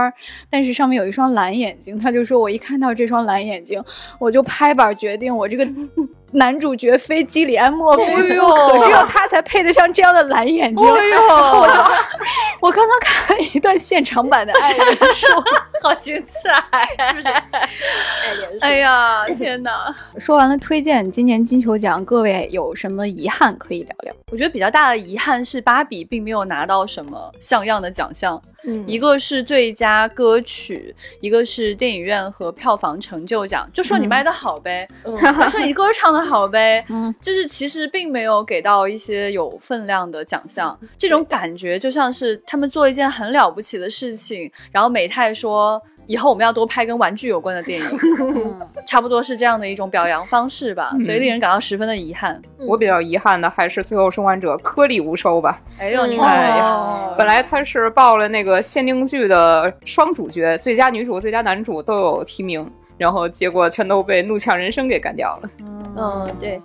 [0.49, 3.83] 但是上面有一双蓝眼睛，他就说我一看到这双蓝眼睛。
[4.19, 5.67] 我就拍板决定，我这个
[6.33, 10.87] 男主角非基里安·莫菲不可，只有他才配得上这样的蓝眼睛。
[10.87, 11.21] 哎呦，
[11.59, 11.73] 我就
[12.61, 15.29] 我刚刚看了一段现场版的《爱莲说
[15.81, 17.27] 》，好精彩， 是不是？
[18.61, 19.93] 哎呀，天哪！
[20.17, 24.13] 说完了推荐，今年金球奖各位有什么遗憾可以聊聊？
[24.31, 28.41] 我觉得比较大的遗憾是芭比并没有拿到什么像样的奖项。
[28.85, 34.87] 一个是最佳歌曲，一个是电影院和票房成就奖，就说你卖的好呗，
[35.49, 45.81] 说你歌唱的好呗， 嗯，就是其实并没有给到一些有分量的奖项，这种感觉就像是他们做一件很了不起的事情，然后美泰说。
[46.11, 47.99] 以后我们要多拍跟玩具有关的电影，
[48.85, 52.41] 差不多是这样的一种表扬方式吧，所以令人感到十分的遗憾。
[52.57, 55.57] 我比较遗憾的还是《最后生还者》颗粒无收吧。
[55.79, 65.49] 哎呦，你看，本来他是报了那个限定剧的双主角，最佳女主、最佳男主都有提名，然后结果全都被《怒呛人生》给干掉了。
[65.95, 66.61] 嗯，对。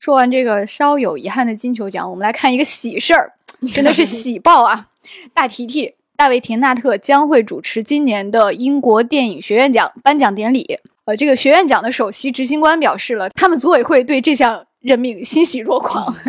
[0.00, 3.34] 说完这个稍有遗憾的金球奖，我们来看一个喜事儿，
[3.74, 4.86] 真的是喜报啊！
[5.34, 10.78] 大提提大卫田纳特将会主持今年的英国电影学院奖颁奖典礼。
[11.04, 16.14] 呃，这个学院奖的首席执行官表示了，他们组委会对这项任命欣喜若狂，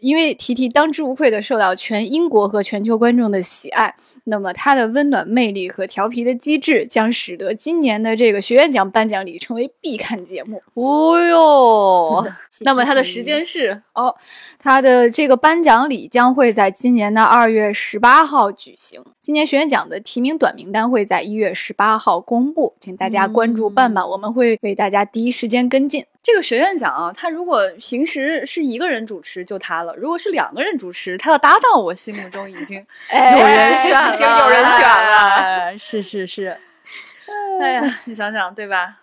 [0.00, 3.94] 因为提提当之无愧的受到全英国和全球观众的喜爱。
[4.28, 10.60] 那么，他的温暖魅力和调皮的机智将使得今年的这个学院奖颁奖礼成为必看节目。
[10.74, 12.26] 哦哟，
[12.62, 14.16] 那么他的时间是哦，
[14.58, 19.00] 他的这个颁奖礼将会在今年的二月十八号举行。
[19.20, 26.04] 今年学院奖的提名短名单会在一月十八号公布，请大家关注伴伴，我们会为大家第一时间跟进。
[26.22, 32.76] 这个学院奖啊，他如果平时是一个人主持就他了，如果是两个人主持，他的搭档我心目中已经
[33.10, 36.56] 有人选了，已经有人选了，是是是。
[37.60, 38.96] 哎呀， 你想想对吧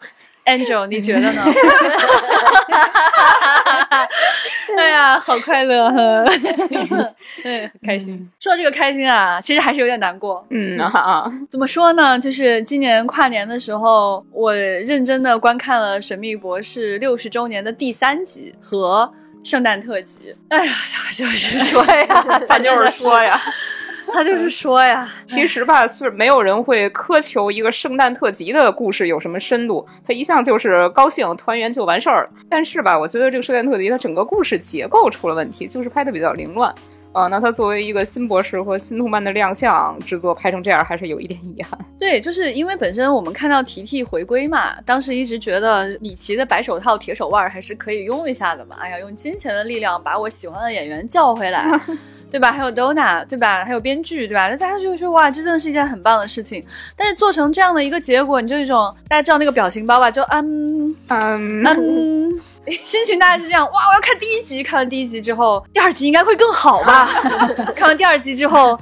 [0.45, 1.43] ？Angel，你觉得呢？
[4.77, 6.25] 哎呀，好快乐，
[7.43, 8.27] 对， 开心。
[8.39, 10.43] 说到这个开心啊，其实还是有点难过。
[10.49, 12.17] 嗯啊，怎么说呢？
[12.17, 19.11] 就是今年跨年的时候，我认真的观看了《神秘博士》六十周年的第三集和
[19.43, 20.35] 圣诞特辑。
[20.49, 20.73] 哎呀，
[21.15, 23.39] 就是说呀，咱就是说呀。
[24.13, 32.29] 他就是说呀，其实吧，是没有人会苛求一个圣诞特辑的故事有什么深度，他一向就是高兴团圆就完事儿了。
[32.49, 36.73] 但是吧，我觉得这个圣诞特辑它整个故事结构出了问题，就是拍的比较凌乱
[37.11, 37.27] 啊。
[37.27, 41.77] 那他作为一个新博士和新动漫的亮相制作拍成这样，还是有一点遗憾。
[41.99, 48.75] 对，就是因为本身我们看到提提回归嘛，当时一直觉得米奇的白手套、铁手腕还是可以用一下的嘛。
[48.79, 51.67] 哎呀，用金钱的力量把我喜欢的演员叫回来。
[52.33, 52.51] 对吧？
[52.51, 53.63] 还有 Donna，对吧？
[53.63, 54.47] 还有编剧，对吧？
[54.49, 56.65] 那大家就会说，哇，这真的是一件很棒的事情。
[56.97, 60.09] 但是做成这样的一个结果，你就一种大家知道那个表情包吧？
[60.09, 62.29] 就嗯嗯嗯，
[62.83, 63.63] 心情大概是这样。
[63.63, 67.07] 哇，我要看第一集，看完第一集之后，第二集应该会更好吧？
[67.77, 68.75] 看完第二集之后，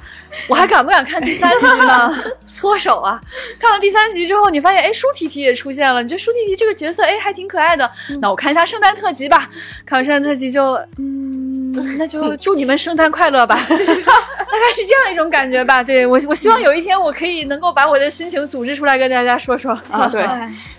[0.48, 2.10] 我还敢不敢看第三集呢？
[2.48, 3.20] 搓手啊！
[3.60, 6.02] 看完第三集之后，你发现，哎，舒提提也出现了。
[6.02, 7.90] 你觉得舒提提这个角色，哎，还挺可爱的。
[8.22, 9.50] 那我看一下圣诞特辑吧。
[9.84, 11.31] 看完圣诞特辑就，嗯。
[11.98, 13.56] 那就 祝你们圣诞快乐吧！
[13.68, 15.82] 大概是这样一种感觉吧。
[15.82, 20.06] 对我，我希望有一天我可以能够把我的心情组织出来跟大家说说啊。
[20.08, 20.26] 对。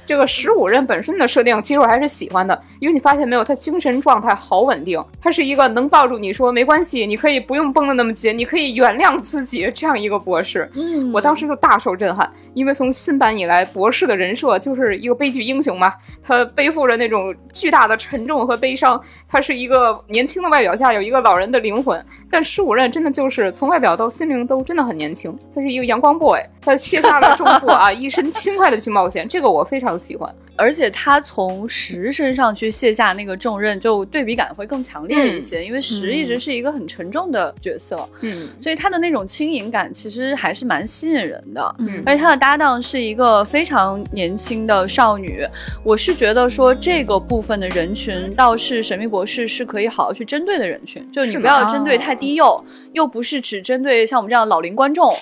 [0.05, 10.69] 这个十五任本身的设定，其实我还是喜欢的，因为你发现没有，他精神状态好稳定，他是一个能抱住你说没关系，你可以不用绷得那么紧，你可以原谅自己这样一个博士。
[10.75, 29.93] 嗯，我当时就大受震撼，因为从新版以来，博士的人设就是一个悲剧英雄嘛，他背负着那种巨大的沉重和悲伤，他是一个年轻的外表下有一个老人的灵魂，但十五任真的就是从外表到心灵都真的很年轻，他是一个阳光 boy，他卸下了重负啊， 一身轻快的去冒险，这个我非常。
[29.93, 35.63] 喜欢，而且他从十身上去卸下那个重任，就对比感会更强烈一些。
[35.63, 41.75] 因为十一直是一个很沉重的角色，嗯，所以他的那种轻盈感其实还是蛮吸引人的。
[41.77, 45.45] 嗯，而且他的搭档是一个非常年轻的少女，
[45.83, 55.13] 我是觉得说这个部分的人群倒是神秘博士是可以好好去针对的人群，就你不要针对太低幼，又不是只针对像我们这样的老龄观众。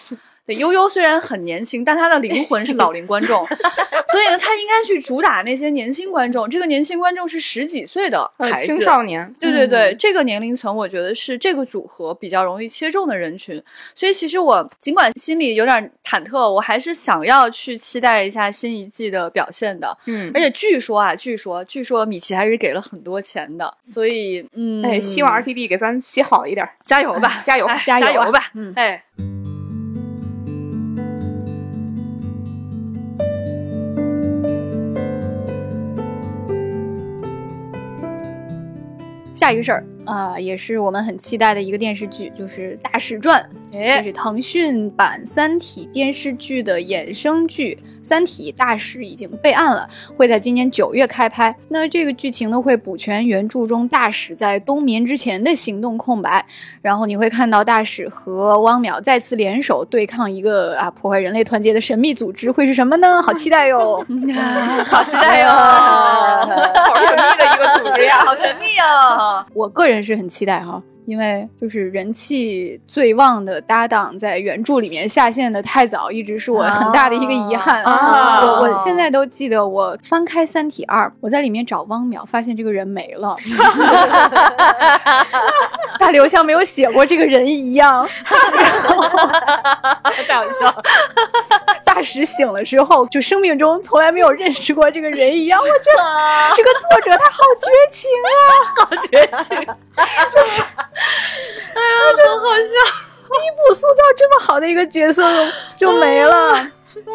[0.45, 6.49] 对悠悠虽然很年轻，但他的灵魂是老 龄观众，所以呢，他应该去主打那些年轻观众。
[6.49, 9.34] 这个年轻观众是十几岁的孩子，青少年。
[9.39, 13.62] 对对对，这个年龄层，我觉得是这个组合比较容易切中的人群。
[13.93, 19.95] 所以其实我尽管心里有点忐忑，我还是想要去期待一下新一季的表现的。
[20.08, 29.04] 嗯，而且据说啊，据说据说米奇还是给了很多钱的，所以嗯，哎，希望 RTD 给咱写好一点，加油吧，加油，加油吧，嗯，哎。
[39.41, 47.75] 下一个事儿啊，也是我们很期待的一个电视剧，就是《大使传》，这是腾讯版《三体》电视剧的衍生剧。
[48.01, 51.55] 《三体》大使已经备案了，会在今年九月开拍。
[51.69, 56.45] 那这个剧情呢，会补全原著中大使在冬眠之前的行动空白，
[56.81, 63.21] 然后你会看到大使和汪淼再次联手对抗一个啊破坏人类团结的神秘组织，会是什么呢？
[63.21, 64.03] 好期待哟！
[64.85, 65.49] 好期待哟！
[65.49, 69.45] 好神秘的一个组织呀，好神秘哦！
[69.53, 70.81] 我个人是很期待哈。
[71.05, 77.83] 因为就是人气最旺的搭档在原著里面下线的太早，一直是我很大的一个遗憾。
[77.83, 83.35] 我我现在都记得，我翻开《三体二》，我在里面找汪淼，发现这个人没了，
[85.99, 88.07] 大刘像没有写过这个人一样。
[90.27, 90.83] 太好笑！
[91.93, 95.60] 大使醒了之后，就生命中从来没有认识过这个人一样。
[95.60, 98.32] 我觉得这个作者他好绝情啊，
[98.80, 99.58] 好绝情，
[100.32, 100.62] 就是。
[100.62, 102.73] 哎呀，真好笑！
[103.30, 105.23] 第一部塑造这么好的一个角色
[105.75, 106.65] 就没了。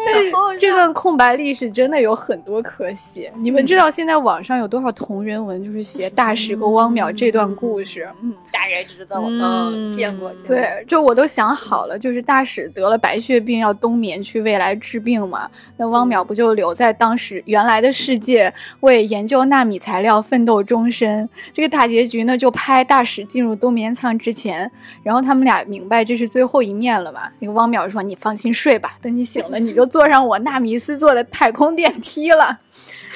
[0.05, 3.31] 但是这段空白历史真的有很多可写。
[3.37, 8.07] 你们知道现在网上有多少同人文，就是写大使和汪淼这段故事？
[8.21, 10.31] 嗯，大概知道，嗯，见过。
[10.45, 21.27] 对，就我都想好了，就是大使得了白血病要冬眠去未来治病嘛，那汪淼不就留在当时原来的世界为研究纳米材料奋斗终身？
[21.53, 24.71] 这个大结局呢，就拍大使进入冬眠舱之前，
[25.03, 27.29] 然后他们俩明白这是最后一面了嘛？
[27.39, 32.57] 那个汪淼说：“你放心睡吧，等你醒了你。”就坐上我纳米斯做的太空电梯了。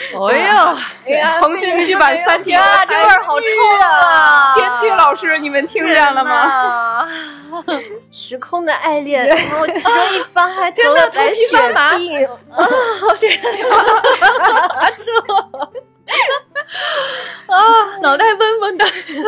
[0.32, 3.46] 哎呀，腾讯剧版《三体》啊，这味儿好臭
[3.86, 4.56] 啊！
[4.56, 7.08] 天气老师，你们听见了吗？
[8.12, 9.28] 时空的爱恋，
[9.60, 12.28] 我其中一方还 得了白血病。
[12.50, 12.68] 啊，
[13.20, 14.90] 天哪！
[14.98, 15.12] 这。
[17.48, 17.58] 啊，
[18.02, 18.86] 脑袋嗡嗡的。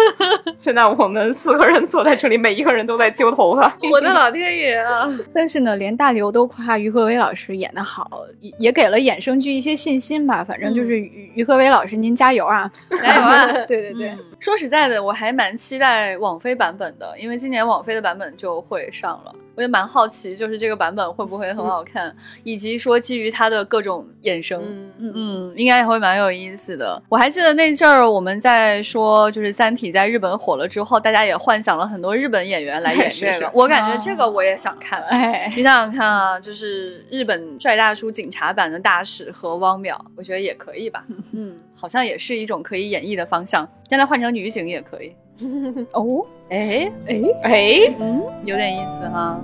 [0.56, 3.78] 现在我们四个人坐在这里，每一个人都在揪头发。
[3.92, 5.08] 我的老天爷啊！
[5.34, 10.44] 但是呢，连大刘都夸于和伟老师演的好，也也给了衍生剧一些信心吧。
[10.44, 12.72] 反正就是于于和伟老师，您加油啊！
[13.02, 13.46] 加油啊！
[13.68, 19.34] 对对对，说实在的，我还蛮期待网飞版本的，因为今年网飞的版本就会上了。
[19.56, 24.62] 我也蛮好奇，就是这个版本会不会很好看，以及说基于它的各种衍生，
[24.98, 27.02] 嗯嗯，应该也会蛮有意思的。
[27.08, 33.52] 我还记得那阵儿我们在说，就是《三体》在日本火了之后，大家也幻想了很多日本演员来演这个。
[33.54, 35.02] 我感觉这个我也想看。
[35.04, 41.06] 哎，你想想看啊，就是日本帅大叔警察版的大使和汪淼，我觉得也可以吧。
[41.32, 43.70] 嗯，好像也是一种可以演绎的方向。
[43.88, 45.14] 将来换成女警也可以。
[45.94, 49.40] 哦，哎哎哎，嗯，有点意思哈。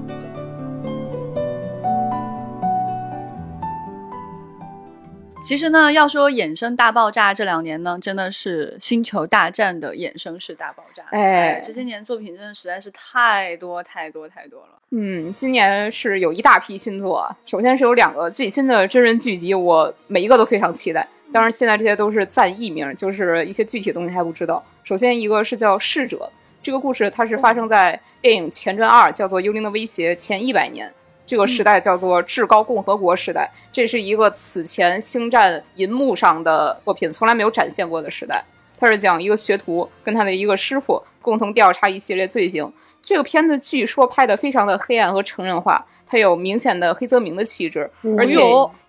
[5.42, 11.04] 其实呢，要说衍生大爆炸，这两年呢，真的是星球大战的衍生式大爆炸。
[11.12, 14.78] 哎，这些年作品真的实在是太多太多太多了。
[14.92, 21.08] 嗯，今年是有一大批新作，首先是有两个最新的真人剧集，我每一个都非常期待。
[21.32, 24.64] 当然，现在这些都是暂译名，就是一些具体的东西还不知道。
[24.84, 26.18] 首先一个是叫《逝者》，
[26.64, 30.92] 这个故事它是发生在电影前传二，叫做《幽灵的威胁》前一百年。
[31.26, 38.44] 这个时代叫做至高共和国时代，这是一个此前星战银幕上的作品从来没有展现过的时代。
[38.80, 42.74] 它是讲一个学徒跟他的一个师傅共同调查一系列罪行。
[43.04, 48.40] 这个片子据说拍的非常的黑暗和成人化，它有明显的黑泽明的气质，而且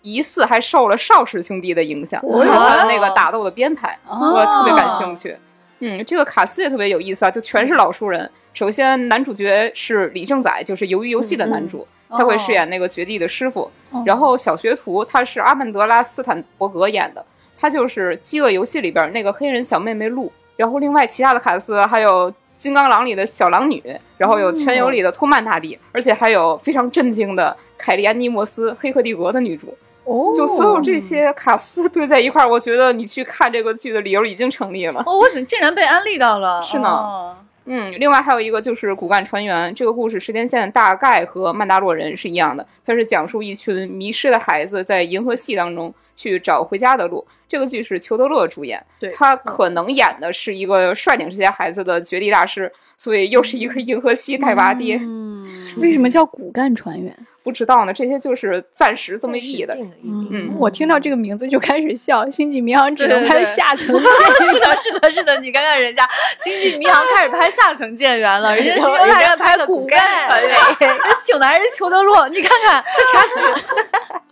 [0.01, 5.37] 疑似还受了邵氏兄弟的影响，就是他的那个打斗的编排，我特别感兴趣。
[5.81, 8.31] 嗯，这个卡斯也特别有意思啊，就全是老熟人。
[8.55, 11.87] 首先，男主角是李正宰，就是《鱿鱼游戏》的男主。
[12.13, 13.71] 他会饰演那个绝地的师傅，
[14.05, 17.25] 然后小学徒他是阿曼德拉斯坦伯格演的，
[17.57, 20.33] 他就是《饥饿游戏》里边那个黑人小妹妹露。
[20.57, 23.81] 然后另外其他的卡斯还有《金刚狼》里的小狼女，
[24.19, 29.79] 然后有《全游》里的托曼大帝，而且还有非常震惊的凯莉安妮莫斯，《黑客帝国》的女主。
[30.11, 35.01] 哦，就所有这些卡斯堆在一块儿，我觉得你去看这个剧的理由已经成立了。
[35.07, 36.61] 哦，我竟然被安利到了。
[36.63, 37.37] 是呢。
[37.67, 47.25] 嗯，另外还有一个就是骨干船员，这个故事时间线大概和《曼达洛人》是一样的，它是讲述一群迷失的孩子在银河系当中去找回家的路。
[47.47, 54.99] 这个剧是裘德勒主演，对他可能演的是一个率领这些孩子的绝地大师，所以又是一个银河系带娃爹。
[55.01, 57.17] 嗯，为什么叫骨干船员？
[57.43, 59.75] 不知道呢，这些就是暂时这么译的。
[60.05, 64.53] 嗯，我听到这个名字就开始笑，《星际迷航》只能拍下 层 舰员。
[64.53, 73.41] 是的，是的，是的，你看看人家《星际迷航》开始拍下层舰员了，人家《星球大战》拍骨干船员， 人请的还是裘德洛，你看看这差距。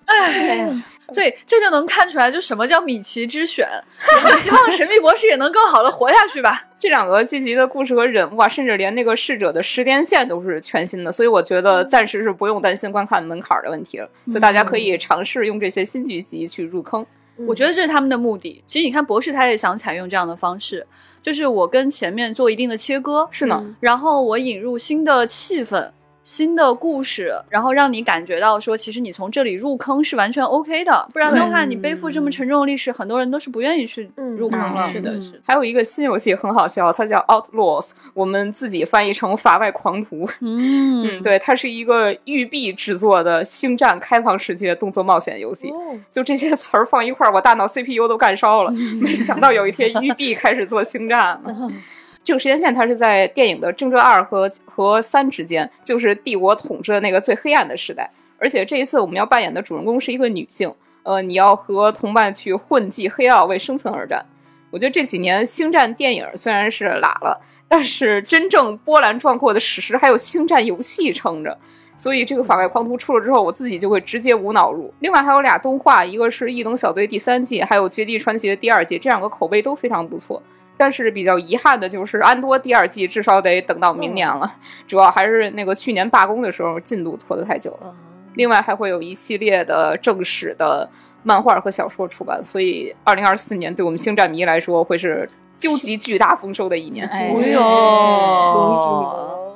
[0.05, 0.83] 哎。
[1.15, 3.67] 所以这就能看出来，就什么叫米奇之选。
[4.25, 6.67] 我希望神秘博士也能更好的活下去吧。
[6.79, 14.09] 这两个剧集的故事和人物啊，甚至连那个逝者的时间线都是全新的，所以我觉得暂时是不用担心观看门槛的问题了。
[14.33, 17.05] 就大家可以尝试用这些新剧集去入坑。
[17.47, 18.63] 我觉得这是他们的目的。
[18.67, 20.85] 其实你看，博士他也想采用这样的方式，
[21.23, 25.91] 就是我跟前面做一定的切割，是呢，然后我引入新的气氛。
[26.29, 34.93] 新的故事，然后让你感觉到说，其实你从这里入坑是完全 OK 的，不然的话，你背负这么沉重的历史，很多人都是不愿意去入坑了。
[34.93, 35.39] 是的，是的。
[35.43, 40.29] 还有一个新游戏很好笑，它叫 Outlaws，我们自己翻译成法外狂徒。
[40.41, 45.73] 嗯，对，它是一个育碧制作的星战开放世界动作冒险游戏。
[46.13, 48.71] 就这些词儿放一块儿，我大脑 CPU 都干烧了。
[49.01, 51.43] 没想到有一天育碧开始做星战了。
[52.29, 58.11] 这个时间线它是在电影的正传二和和三之间，就是帝国统治的那个最黑暗的时代。
[58.39, 60.71] 而且这一次我们要扮演的主人公是一个女性，
[61.05, 64.23] 呃，你要和同伴去混迹黑暗为生存而战。
[64.71, 71.57] 我觉得这几年星战电影虽然是拉了，但是真正波澜壮阔的史诗还有星战游戏撑着。
[71.97, 74.93] 所以这个法外狂徒出了之后，我自己就会直接无脑入。
[75.01, 80.43] 另外还有俩动画，一个是《异能小队》第三季，还有《绝地传奇》的第二季，这两个口碑都非常不错。
[80.79, 84.51] 但是比较遗憾的就是安多第二季至少得等到明年了，
[84.87, 87.93] 主要还是那个去年罢工的时候进度拖得太久了。
[88.35, 90.89] 另外还会有一系列的正史的
[91.25, 97.05] 漫画和小说出版，所以二零二四年对我们星战迷来说会是究极巨大丰收的一年。
[97.09, 99.07] 哎呦，恭喜你！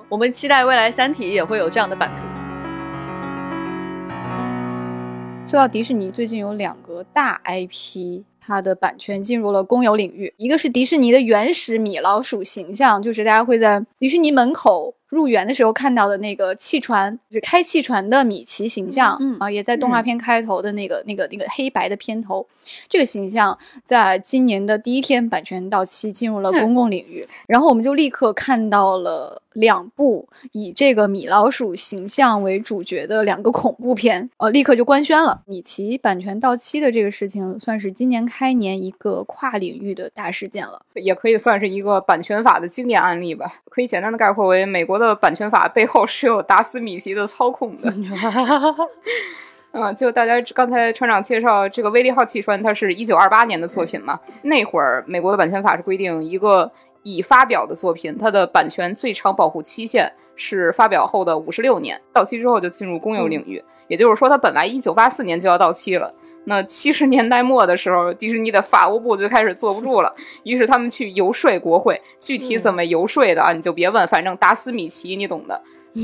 [0.08, 2.24] 我们期待未来三体也会有这样的版图。
[5.46, 8.24] 说到迪士尼，最近有两个大 IP。
[8.44, 14.94] 它的版权进入了公有领域，一个是迪士尼的原始米老鼠形象，就是大家会在迪士尼门口。
[15.12, 22.46] 入园的时候看到的那个汽船，就是开汽船的米奇形象，嗯啊，也在动画片开头的那个、那个、那个黑白的片头，
[22.88, 35.42] 这个形象在今年的第一天版权到期进入了公共领域，然后我们就立刻看到了两部以这个米老鼠形象为主角的两个恐怖片，呃，立刻就官宣了。
[35.44, 43.60] 米奇版权到期的这个事情，算是今年开年一个跨领域的大事件了，也可以算是一个版权法的经典案例吧。
[43.68, 45.12] 可以简单的概括为美国的。
[45.22, 47.92] 版权法背后是有达斯米奇的操控的，
[49.72, 54.18] 嗯， 就大家刚才船长介绍这个威利号汽船，它是一九二八年的作品嘛？
[54.42, 56.70] 那会儿美国的版权法是规定，一个
[57.02, 63.62] 已发表的作品，它的版权最长保护期限是发表后的五十六年，到期之后就进入公有领域。
[63.88, 66.14] 也就是说，它本来一九八四年就要到期了。
[66.44, 72.00] 那七十年代末的时候，迪士尼的法务部就开始坐不住了，于是他们去游说国会。
[72.18, 73.52] 具体怎么游说的啊？
[73.52, 75.60] 你就别问，反正达斯米奇你懂的。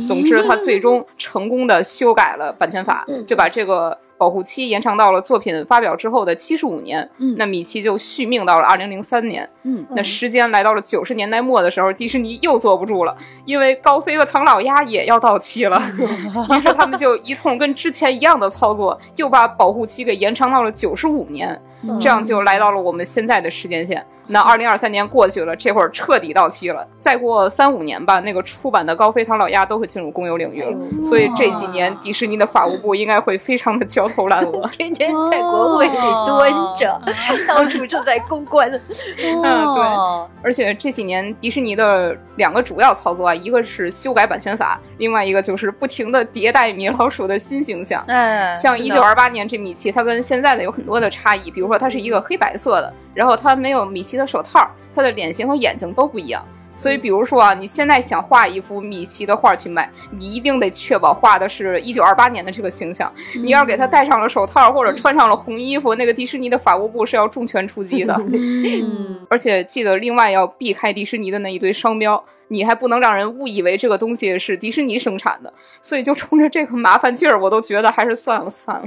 [0.07, 3.99] 总之，他最终成功的修改了版权法，就把这个。
[4.19, 15.81] 保护期延长到了作品发表之后的七十五年，嗯，那米奇就续命到了二零零三年，嗯，那时间来到了九十年代末的时候，迪士尼又坐不住了，因为高飞和唐老鸭也要到期了，
[16.51, 21.57] 于是他们就一通跟之前一样的操作，又把保护期给延长到了九十五年，
[22.01, 24.05] 这样就来到了我们现在的时间线。
[24.29, 30.77] 那二零二三年过去了，这会儿彻底到期了，再过三五年吧，那个出版的高飞唐老鸭都会进入公有领域了。
[31.03, 37.01] 所以这几年迪士尼的法务部应该会非常的焦头烂额， 天天在国会里蹲着，
[37.49, 38.71] 到处正在公关。
[39.19, 39.43] 嗯，
[39.75, 39.83] 对。
[40.43, 48.05] 而且这几年迪士尼的两个主要操作啊，一个是修改版权法，另外一个就是不停的迭代米老鼠的新形象。
[48.07, 56.45] 嗯，像一九二八年这米奇，它跟现在的有很多的差异，比如说它是一个黑白色的，然后它没有米奇的手套，他的脸型和眼睛都不一样。
[56.75, 63.13] 所以，比如说啊，你现在想画一幅米奇的画去卖，你一定得确保画的是一九二八年的这个形象。
[63.43, 68.15] 你要给他戴上了手套或者穿上了红衣服，那个迪士尼的法务部是要重拳出击的。
[68.31, 75.53] 嗯，而且记得另外要避开迪士尼的那一堆商标，你还不能让人误以为这个东西是迪士尼生产的。
[75.83, 78.87] 所以，就冲着这个麻烦劲儿，我都觉得还是算了算了。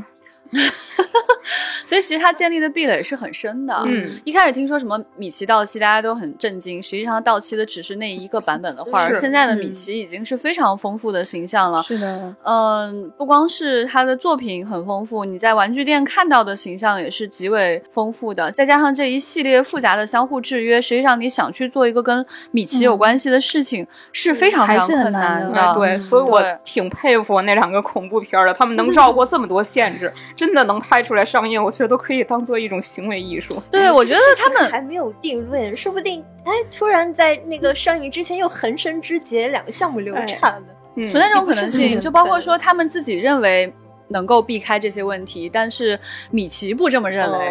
[1.85, 3.73] 所以其实他建立的壁垒是很深的。
[3.85, 6.81] 嗯，一开始听说什么米奇到期，大家都很震惊。
[6.81, 11.83] 实际上到期的只是那一个版本的画，而现在的米奇已经是非常丰富的形象了。
[11.83, 18.49] 是的，嗯，不光是他的作品很丰富，你在玩具店看到的形象也是极为丰富的。
[18.51, 25.73] 再加上这一系列复杂的相互制约，实际上你想去做一个跟米奇有关系的事情是非常非常困难的。
[25.73, 30.13] 对，所以我挺佩服那两个恐怖片的，他们能绕过这么多限制。
[30.41, 33.61] 真的能拍出来上映，我觉得都可以当做一种行为艺术。
[33.69, 42.01] 对，我觉得他们还没有定论，说不定哎，突然在那个上映之前又横生枝节，两个项目流产了，存在这种可能性。
[42.01, 43.71] 就包括说他们自己认为。
[44.11, 45.99] 能够避开这些问题，但是
[46.29, 47.49] 米奇不这么认为。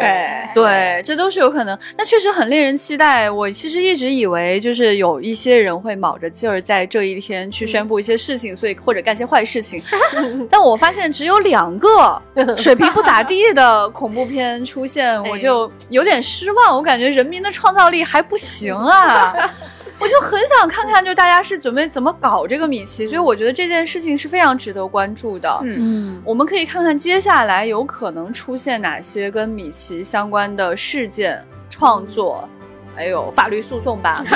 [0.53, 1.77] 对，这都是有可能。
[1.97, 3.29] 那确实很令人期待。
[3.29, 9.81] 我其实一直以为，就是有一些人会卯着劲儿在这一天去宣布一些事情，所以或者干些坏事情。
[10.49, 12.21] 但我发现只有两个
[12.57, 16.75] 水平不咋地的恐怖片出现，我就有点失望。
[16.75, 19.33] 我感觉人民的创造力还不行啊。
[19.99, 25.59] 我就很想看看，就大家是准备怎么搞这个米奇，所以我觉得这件事情是非常值得关注的。
[25.63, 32.45] 嗯，我们可以看看接下来有可能出现哪些跟米奇相关的事件、创作，
[32.93, 34.13] 还有法律诉讼吧。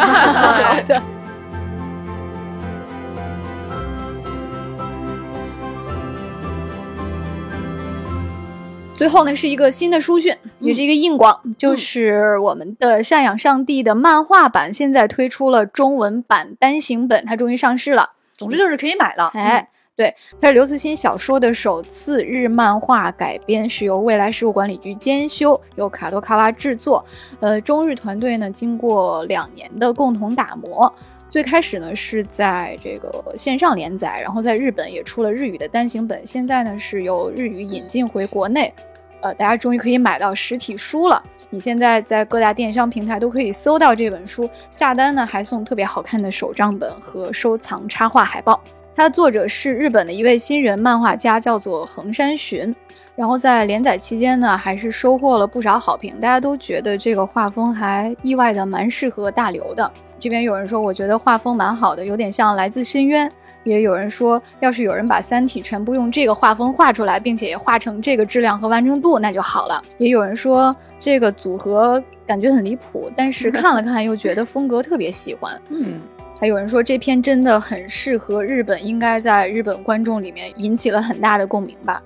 [8.95, 18.11] 最后呢，是一个新的书讯，也是一个硬广，就是我们的赡养上帝的漫画版现在推出了中文版单行本，它终于上市了。
[18.31, 19.31] 总之就是可以买了。
[19.33, 27.05] 哎，对，它是刘慈欣小说的首次日漫画改编，是由未来事务管理局监修，由卡多卡瓦制作。
[27.39, 30.93] 呃，中日团队呢，经过两年的共同打磨。
[31.29, 38.73] 最开始呢是在这个线上连载，然后在日本也出了日语的单行本，现在呢是由日语引进回国内，
[39.21, 41.23] 呃，大家终于可以买到实体书了。
[41.49, 48.61] 你现在在各大电商平台都可以搜到这本书，下单呢还送特别好看的手账本和收藏插画海报。
[48.95, 52.73] 它的作者是日本的一位新人漫画家，叫做横山寻。
[53.15, 59.89] 然后在连载期间呢，还是收获了不少好评，大家都觉得这个画风还意外的蛮适合大刘的。
[60.19, 63.29] 这边有人说，我觉得画风蛮好的，有点像来自深渊。
[63.63, 69.81] 也有人说，要是有人把《三体》全部用这个画风画出来，并且也画成这个质量和完成度，那就好了。
[69.97, 75.59] 也有人说，这个组合感觉很离谱，但是 看了看又觉得风格特别喜欢。
[75.69, 75.99] 嗯，
[76.37, 82.03] 还有人说这篇真的很适合日本，应该在日本观众里面引起了很大的共鸣吧。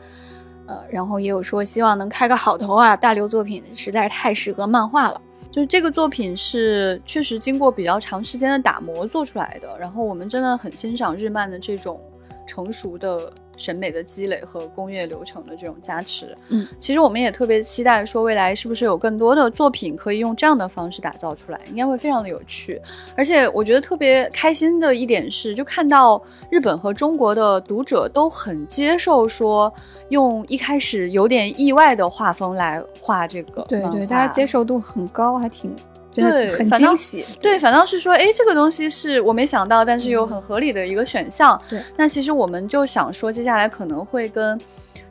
[0.67, 2.95] 呃，然后也有说希望能开个好头啊！
[2.95, 5.19] 大刘作品实在是太适合漫画了，
[5.49, 11.99] 就是这个作品是确实经过比较长时间的打磨做出来的，然后我们真的很欣赏日漫的这种
[12.45, 13.33] 成熟的。
[13.59, 22.81] 审美的积累和工业流程的这种加持，嗯，其实我们也特别期待说未来是不是有更多的作品可以用这样的方式打造出来，应该会非常的有趣。
[23.15, 29.71] 而且我觉得特别开心的一点是，就看到日本和中国的读者都很接受说
[30.07, 35.75] 用一开始有点意外的画风来画这个，对对，大家接受度很高，还挺。
[36.13, 37.23] 对，很惊喜。
[37.39, 41.59] 对，反倒是说，哎，这个东西是我没想到，但是又很合理的一个选项。
[41.69, 44.59] 对，那其实我们就想说，接下来可能会跟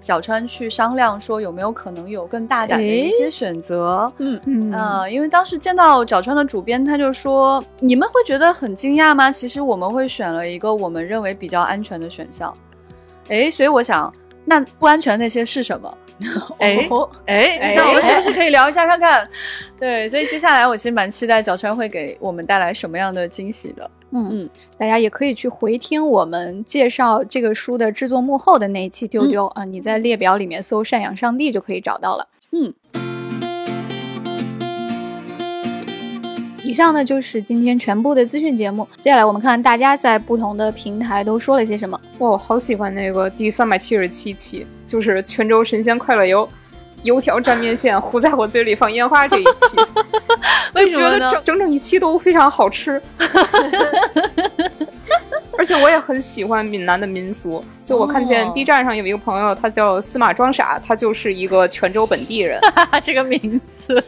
[0.01, 4.11] 角川去商量，说有没有可能有更大胆的一些选择。
[4.19, 9.31] 嗯嗯因为当时见到角川的主编，他就说，你们会觉得很惊讶吗？
[9.31, 12.53] 其实我们会选了一个我们认为比较安全的选项。
[13.29, 14.13] 哎，所以我想，
[14.45, 15.93] 那不安全那些是什么？
[16.59, 16.89] 哎
[17.27, 19.29] 哎，那我们是不是可以聊一下看看？
[19.79, 23.91] 对，所以接下来我其实蛮期待角川会给我们带来什么样的惊喜的。
[24.11, 32.27] 嗯嗯，大家也可以去回听我们介绍这个书的制作幕后的那一期丢丢啊，你在列表里面搜“赡养上帝”就可以找到了。
[32.53, 32.75] 嗯。
[36.63, 38.87] 以上呢就是今天全部的资讯节目。
[38.99, 41.99] 接下来我们看大家在不同的平台都说了些什么。
[42.19, 46.49] 哇，我好喜欢那个第三百七十七期，就是泉州神仙快乐游，
[47.03, 49.77] 油条蘸面线糊在我嘴里放烟花这一期，
[50.75, 51.31] 为什么呢？
[51.31, 53.01] 整整整一期都非常好吃。
[55.57, 62.61] 而且我也很喜欢闽南的民俗，就我看见 B 站上有一个朋友，他叫司马装傻，他就是一个泉州本地人。
[63.03, 64.03] 这个名字。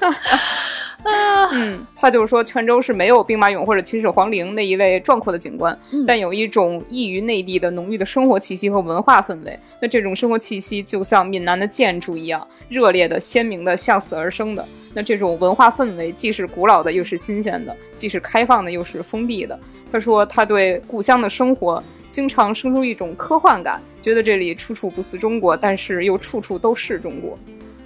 [1.52, 5.76] 嗯，他就是说，泉州是没有兵马俑或者秦始皇陵那一类壮阔的景观，
[6.06, 9.58] 但有一种异于内地的浓郁的生活气息和文化氛围。
[9.80, 14.64] 那这种生活气息就像闽南的建筑一样，热烈的、鲜明的、向死而生的。
[14.94, 19.58] 那这种文化氛围既是古老的，又是新鲜的；既是开放的，又是封闭的。
[19.90, 27.38] 他说，他对故乡的生活经常生出一种科幻感，觉得这里处处不似中国，但是又处处都是中国。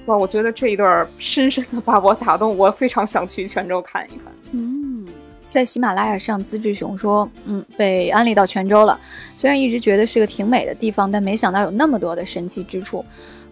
[0.06, 4.32] 哇，我觉得这一段深深的把我打动，我非常想去泉州看一看。
[4.52, 5.06] 嗯，
[5.48, 8.98] 在喜马拉雅上，资质熊说，嗯，被安利到泉州了。
[9.36, 13.04] 虽然一直觉得是个挺美的地方，但没想到有那么多的神奇之处。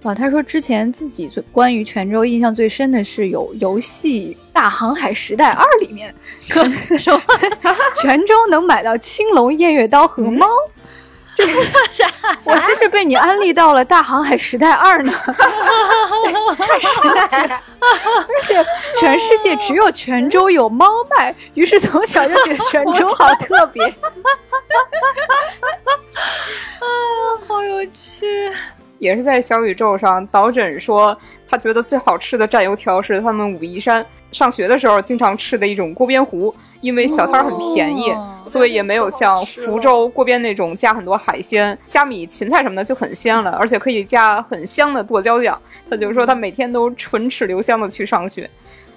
[0.05, 6.15] 啊，他说之前自己最关于泉州印象最深的是有游戏《大航海时代二》里面，
[6.99, 7.21] 说
[8.01, 10.47] 泉州能买到青龙偃月刀和猫。
[11.97, 12.05] 这
[12.45, 15.13] 我真是被你安利到了《大航海时代二》呢，
[16.57, 16.93] 太神
[17.29, 17.61] 奇了！
[17.81, 18.65] 而且
[19.01, 23.85] 全世界只有泉州有猫卖，于是从小就觉得泉州好特别。
[26.79, 26.87] 啊，
[27.47, 28.53] 好有趣！
[28.99, 31.19] 也是在小宇宙上，导诊说
[31.49, 36.55] 他觉得最好吃的蘸油条是他们武夷山上学的时候经常吃的一种锅边糊。
[36.85, 38.15] 因为小摊儿很便宜，
[38.45, 45.59] 所以也没有像福州锅边那种加很多海鲜、虾米、芹菜什么的就很鲜了，而且可以加很香的剁椒酱。
[45.89, 48.49] 他就说他每天都唇齿留香的去上学。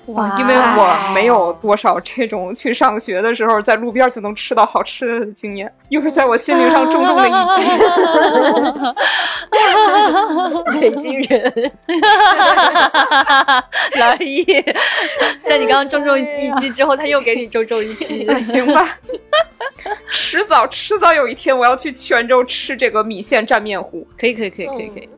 [0.08, 0.36] 哇！
[0.40, 7.38] 因为我没有多少这种去上学的时候在路边就能吃到好吃的经验，又是在我心灵上重重的一击。
[10.80, 11.72] 北京人，
[14.00, 14.44] 老易，
[15.44, 18.88] 在你刚刚重重一击之后，他又给你重重一击，行吧？
[20.12, 24.06] 迟早，迟早有一天，我要去泉州吃这个米线蘸面糊。
[24.18, 25.10] 可以，可以，可以，可以，可以。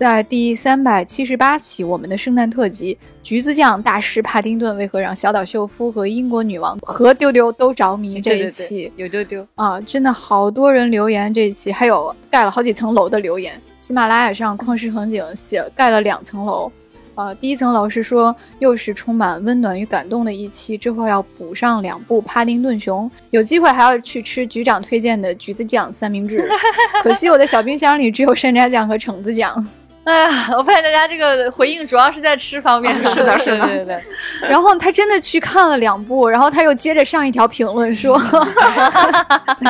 [0.00, 8.18] 在第三百七十八期我们的圣诞特辑，橘子酱大师帕丁顿为何让小岛秀夫和英国女王和丢丢都着迷？
[8.18, 13.52] 这一期有丢丢啊，真的好多人留言这一期，还有盖了好几层楼的留言。
[13.78, 16.72] 喜马拉雅上旷世恒景写盖了两层楼，
[17.14, 26.48] 啊，第一层楼是说又是充满温暖与感动的一期，之后要补上两部帕丁顿熊，有机会还要去吃局长推荐的橘子酱三明治，
[27.04, 29.62] 可惜我的小冰箱里只有山楂酱和橙子酱。
[30.04, 34.02] 哎呀，我发现大家这个回应主要是在吃方面， 是的，是的， 对对对。
[34.48, 38.18] 然后他真的去看了两部，然后他又接着上一条评论说，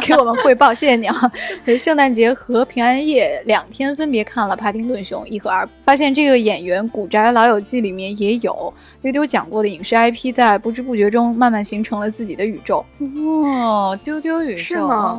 [0.06, 1.30] 给我们汇报，谢谢你啊。
[1.76, 8.72] 圣诞节和平安夜两天分别看了《帕丁顿熊》一和二，发现这个演员《古宅老友记》里面也有
[9.02, 12.86] 丢丢讲过的影视 IP，在不知不觉中慢慢形成了自己的宇宙。
[13.00, 15.18] 哦，丢丢宇宙是吗？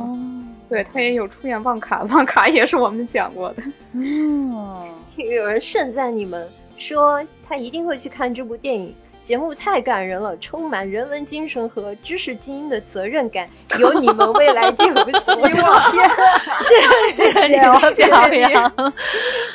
[0.68, 3.62] 对他也有出演旺卡，旺卡也是我们讲过的。
[3.92, 4.86] 嗯，
[5.16, 6.48] 有人盛赞你们，
[6.78, 8.94] 说他一定会去看这部电影。
[9.22, 13.48] 节目太感人了，充满人文精神和知识精英的责任感，
[13.78, 15.80] 有你们未来就有希望。
[17.12, 17.48] 谢谢谢谢
[17.92, 18.42] 谢谢你，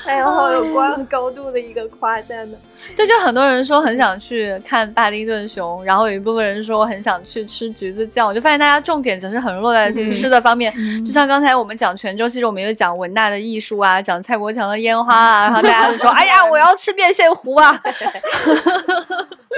[0.05, 2.57] 哎呀，好有关高度的一个夸赞呢。
[2.95, 10.73] 对，就很多人说很想去看巴丁顿熊，然后有一部分人说很想去吃橘子酱，我就发现大家重点只是很落在吃的方面。
[11.05, 17.81] 就像刚才我们讲泉州，其实我们也讲文大的艺术啊，讲蔡国强的烟花啊，然后大家就说：“哎呀，我要吃面线糊啊！”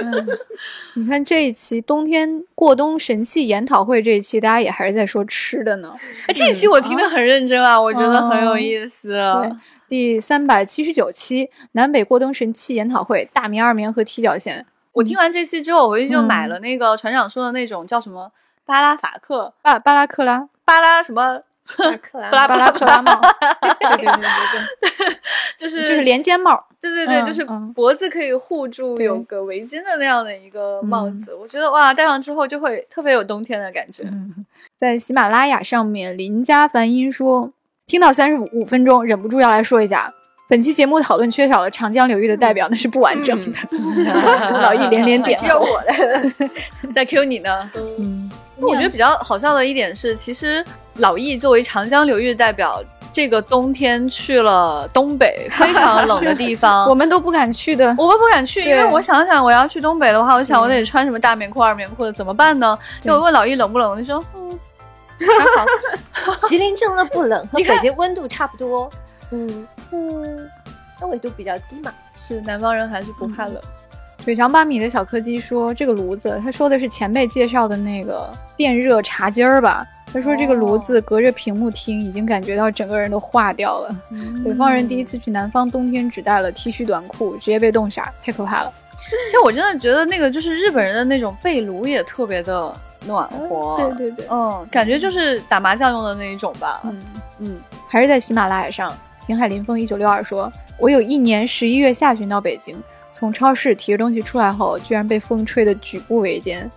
[0.02, 0.28] 嗯，
[0.94, 5.94] 你看这一期冬天过冬神器研讨会这一期，大家也还是在说吃的呢。
[6.26, 9.18] 哎这一期我听得很认真啊，我觉得很有意思。
[9.88, 14.64] 第三百七十九期南北过冬神器研讨会，大棉、二棉和踢脚线。
[14.92, 18.30] 我听完这期之后，我回去就买了那个船长说的那种叫什么
[18.64, 21.42] 巴拉法克巴巴拉克拉巴拉什么。
[22.12, 23.20] 巴拉巴拉克拉帽，
[23.80, 25.16] 对对对对对，
[25.56, 31.32] 就是就是连肩帽，对对对，就是脖子可以护住，有个围巾的那样的一个帽子。
[31.32, 34.02] 我觉得哇，戴上之后就会特别有冬天的感觉。
[34.76, 37.52] 在喜马拉雅上面，林家梵音说，
[37.86, 40.12] 听到三十五分钟，忍不住要来说一下，
[40.48, 43.58] 本期节目讨论缺少了长江流域的代表，那是不完整的。
[44.60, 45.96] 老易连连点， 只有我来
[46.92, 47.70] 在 Q 你呢。
[47.98, 50.64] 嗯，我觉得比较好笑的一点是，其实。
[51.00, 52.82] 老易作为长江流域的代表，
[53.12, 57.86] 这个冬天去了东北 非常冷的地方，我们都不敢去的。
[57.98, 62.78] 我们不敢去，因为我想想，我要去东北的话，我想我得穿什么大棉裤、二棉裤的，怎么办呢？
[63.00, 64.58] 就我问老易冷不冷，你说嗯，
[65.18, 68.90] 还好，吉林真的不冷，和 北京温度差不多。
[69.32, 70.50] 嗯嗯，
[71.00, 71.92] 那纬度比较低嘛。
[72.14, 73.56] 是南方人还是不怕冷。
[74.24, 79.86] 腿长八米的小柯基说：“这个炉子，他说的是前辈介绍的那个电热茶几儿吧？
[80.12, 83.96] 他说这个炉子隔着屏幕听，已经感觉到整个人都化掉了。
[84.44, 88.72] 北方人第一次去南方，冬天只带了 T 恤短裤，直接被冻傻，太可怕了。
[88.96, 92.72] 其实我真的觉得那个就是日本人的那种被炉也特别的
[93.06, 96.80] 暖和，对对对，嗯，感觉就是打麻将用的那一种吧。
[96.84, 97.00] 嗯，
[97.38, 97.56] 嗯，
[97.88, 98.96] 还是在喜马拉雅上，
[99.26, 102.80] 平海林风一九六二说，我有一年十一月下旬到北京，
[103.20, 106.68] 从超市提着东西出来后，居然被风吹得举步维艰。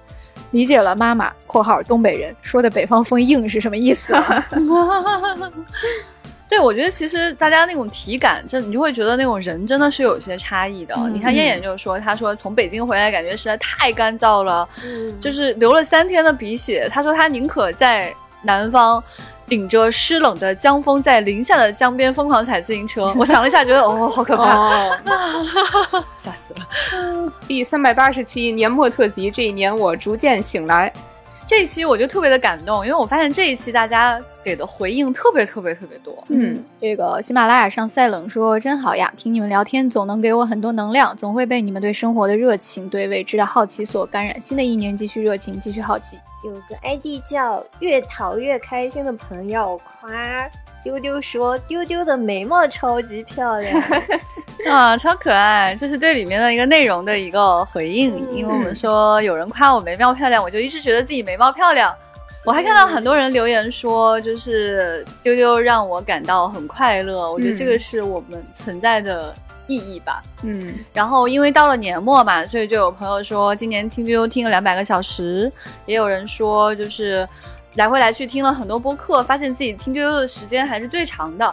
[0.52, 4.46] 理解了妈妈（括号东北人）说的北方风硬是什么意思了。
[6.50, 10.94] 对，我觉得其实大家那种体感，这你就会觉得那种人真的是有些差异的。
[10.98, 16.88] 嗯你看燕燕就说，她说从北京回来感觉实在太干燥了，嗯，就是流了三天的鼻血。
[16.92, 18.14] 她说她宁可在
[18.44, 19.02] 南方。
[19.54, 23.14] 顶着湿冷的江风，在零下的江边疯狂踩自行车。
[23.16, 27.32] 我想了一下，觉得哦，好可怕，哦， 吓死了。
[27.48, 30.92] 第三百八十期年末特辑，这一年我逐渐醒来。
[31.54, 36.12] 这一期我就特别的感动，因为我发现这一期大家给的回应特别特别特别多。
[36.30, 44.42] 嗯，这个喜马拉雅上赛冷说真好呀，听你们聊天总能给我很多能量，总会被你们对生活的热情、对未知的好奇所感染。
[44.42, 46.18] 新的一年继续热情，继续好奇。
[46.44, 50.10] 有个 ID 叫“越淘越开心”的朋友夸
[50.84, 53.84] 丢丢说，丢丢的眉毛超级漂亮。
[54.70, 55.76] 啊，超可爱！
[55.78, 61.94] 这是对里面的一个内容的一个回应，嗯因为我们说有人夸我眉毛漂亮，我就一直觉得自己眉毛漂亮。
[62.46, 69.34] 我还看到很多人留言说，就是丢丢让我感到很快乐，我觉得这个是我们存在的
[69.68, 70.22] 意义吧。
[70.44, 75.50] 嗯，然后因为到了年末嘛，所以就有朋友说今年听丢丢听了两百个小时，
[75.86, 77.26] 也有人说就是
[77.76, 81.52] 来回来去听了很多播客，发现自己听丢丢的时间还是最长的，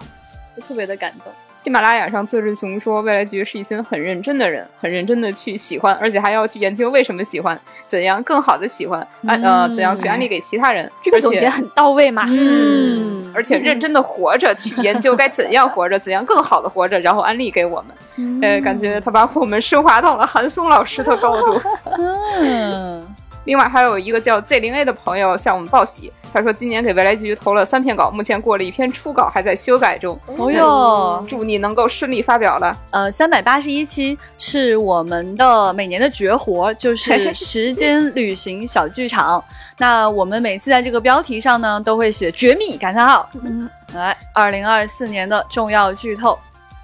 [0.56, 1.32] 就特别的感动。
[1.56, 10.90] 喜马拉雅上自志雄说，未来局是一群很认真的人，很认真的去喜欢，而且还要去研究为什么喜欢，怎样更好的喜欢，安、呃，怎样去安利给其他人。
[11.02, 12.24] 这个总结很到位嘛。
[12.28, 18.40] 嗯而且认真的活着，去研究该怎样活着，怎样更好的活着，然后安利给我们。
[18.42, 21.60] 呃，感觉他把我们升华到了韩松老师的高度。
[21.98, 23.09] 嗯，
[23.44, 30.18] 另外还有一个叫 Z 零 A 的朋友向我们报喜，他说今年给未来局投了三篇稿，目前过了一篇初稿，还在修改中。
[30.26, 32.76] 哦哟，祝你能够顺利发表了。
[32.90, 39.42] 呃，三百八十一期是我们的每年的绝活，就是 时间旅行小剧场。
[39.78, 43.28] 那我们每次在这个标题上呢，都会写“绝密”感叹号。
[43.42, 46.38] 嗯，来，二零二四年的重要剧透。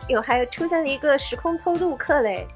[0.08, 2.46] 有还有出现了一个时空偷渡客嘞，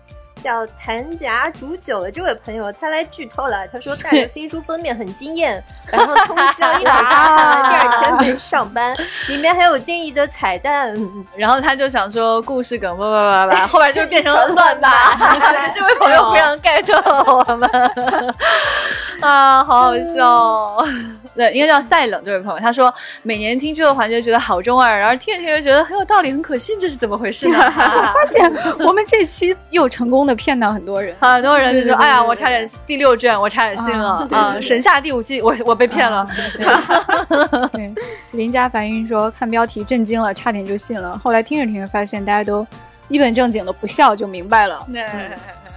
[0.42, 3.66] 叫谭夹煮酒的这位朋友，他来剧透了。
[3.68, 8.96] 他说带着新书封面很惊艳，然后通宵一口气 看完，第二天没上班。
[9.28, 10.94] 里面还有定义的彩蛋，
[11.36, 15.70] 然后他就想说故事梗，叭叭叭叭，后边就变成了 乱吧。
[15.74, 17.70] 这位朋友非常 get 了我们，
[19.20, 20.88] 啊，好好笑哦。
[21.34, 27.58] 对，应该叫赛冷这位朋友，他说每年听剧的环节觉得好中二，然后听着听着觉得很有道理，很可信，这是怎么回事呢？
[27.70, 31.14] 发现我们这期又成功的骗到很多人。
[31.20, 36.26] 很多人就说：“对对对哎呀，我差点第六卷，我差点信了啊神下第五季，我我被骗了。
[37.72, 37.94] 对，
[38.32, 41.18] 林家凡云说看标题震惊了，差点就信了。
[41.18, 42.66] 后来听着听着发现大家都
[43.08, 44.86] 一本正经的不笑，就明白了。
[44.92, 45.06] 对，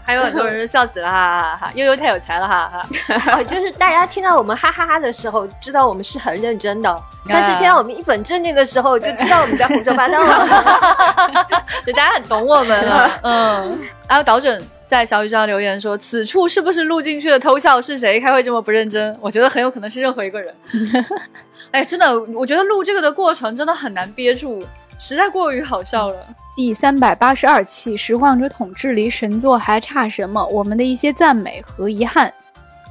[0.05, 1.71] 还有很多人说笑死了，哈哈哈哈！
[1.75, 3.37] 悠悠太有才了，哈哈。
[3.37, 6.93] 哦，就是大家听到我们哈哈哈的时候，知道我们是很认真的；
[7.27, 11.65] 但是听到我们一本正经的时候，就知道我们在胡说八道了。
[11.85, 13.09] 就，大家很懂我们了。
[13.23, 18.19] 嗯，然后导准在小宇宙上留言说：“此处是不是录进去的偷笑是谁？
[18.19, 20.53] 开会这么不认真？”我觉得很有可能是任何一个人。
[21.71, 24.63] 哎，真的，我觉得录这个的过程真的很难憋住，
[24.99, 26.15] 实在过于好笑了。
[26.55, 30.45] 第三百八十二期《拾荒者统治》离神作还差什么？
[30.45, 32.31] 我们的一些赞美和遗憾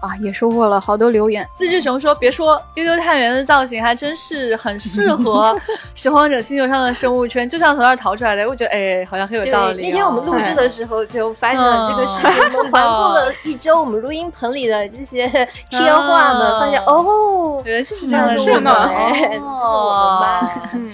[0.01, 1.47] 啊，也收获了好多留言。
[1.57, 5.57] 自制熊说：“别说，丢丢探员的造型还真是很适合
[5.95, 8.49] 拾荒者星球上的生物圈，就像从那儿逃出来的。
[8.49, 9.87] 我觉得，哎，好像很有，道理、哦。
[9.87, 15.29] 那天我们录制的时候就发现了这个事情，嗯我们环顾了一周我们录音棚里的这些
[15.71, 20.93] 贴画们，啊发现哦，原来是这样的是事呢，呢这是我们吧 嗯，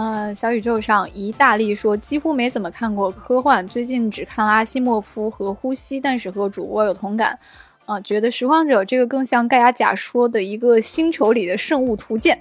[0.00, 7.36] 嗯，小宇宙上一大力说几乎没怎么看过科幻，最近只看了阿西莫夫和呼吸，但是和主播有同感。
[7.84, 12.38] 啊，觉得拾荒者这个更像盖亚甲说的一个星球里的圣物图鉴，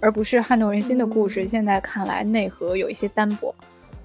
[0.00, 3.54] 而不是撼动人心的故事，现在看来内核有一些单薄。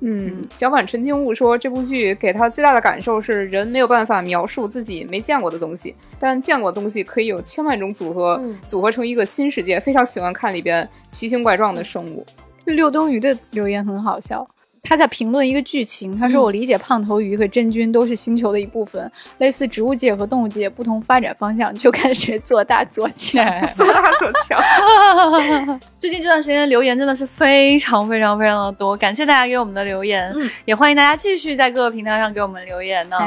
[0.02, 9.80] 嗯，小婉陈清悟说，这部剧给他最大的感受是，人没有办法描述自己没见过的东西，但见过的东西可以有千万种组合，组合成一个新世界。
[9.80, 12.26] 非常喜欢看里边奇形怪状的生物。
[12.74, 14.48] 六冬鱼的留言很好笑。
[14.82, 23.46] 他在评论一个剧情，他说：“我理解胖头鱼和真菌都是星球的一部分，类似植物界和动物界不同发展方向，就看谁做大做强，
[23.76, 24.58] 做大做强。
[26.00, 33.18] ”最近这段时间留言真的是非常非常非常的多，感谢大家给我们的留言，也欢迎大家继续在各个平台上给我们留言呢。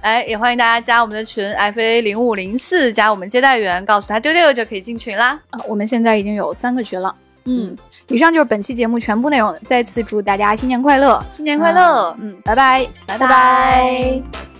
[0.00, 5.38] 哎，也欢迎大家加我们的群 F A 零五零四，加我们接待员，告诉他丢丢就可以进群啦。
[5.50, 7.14] 啊，我们现在已经有三个群了。
[7.44, 7.76] 嗯。
[8.12, 14.51] 以上就是本期节目全部内容，再次祝大家新年快乐，新年快乐，嗯，拜拜，拜拜。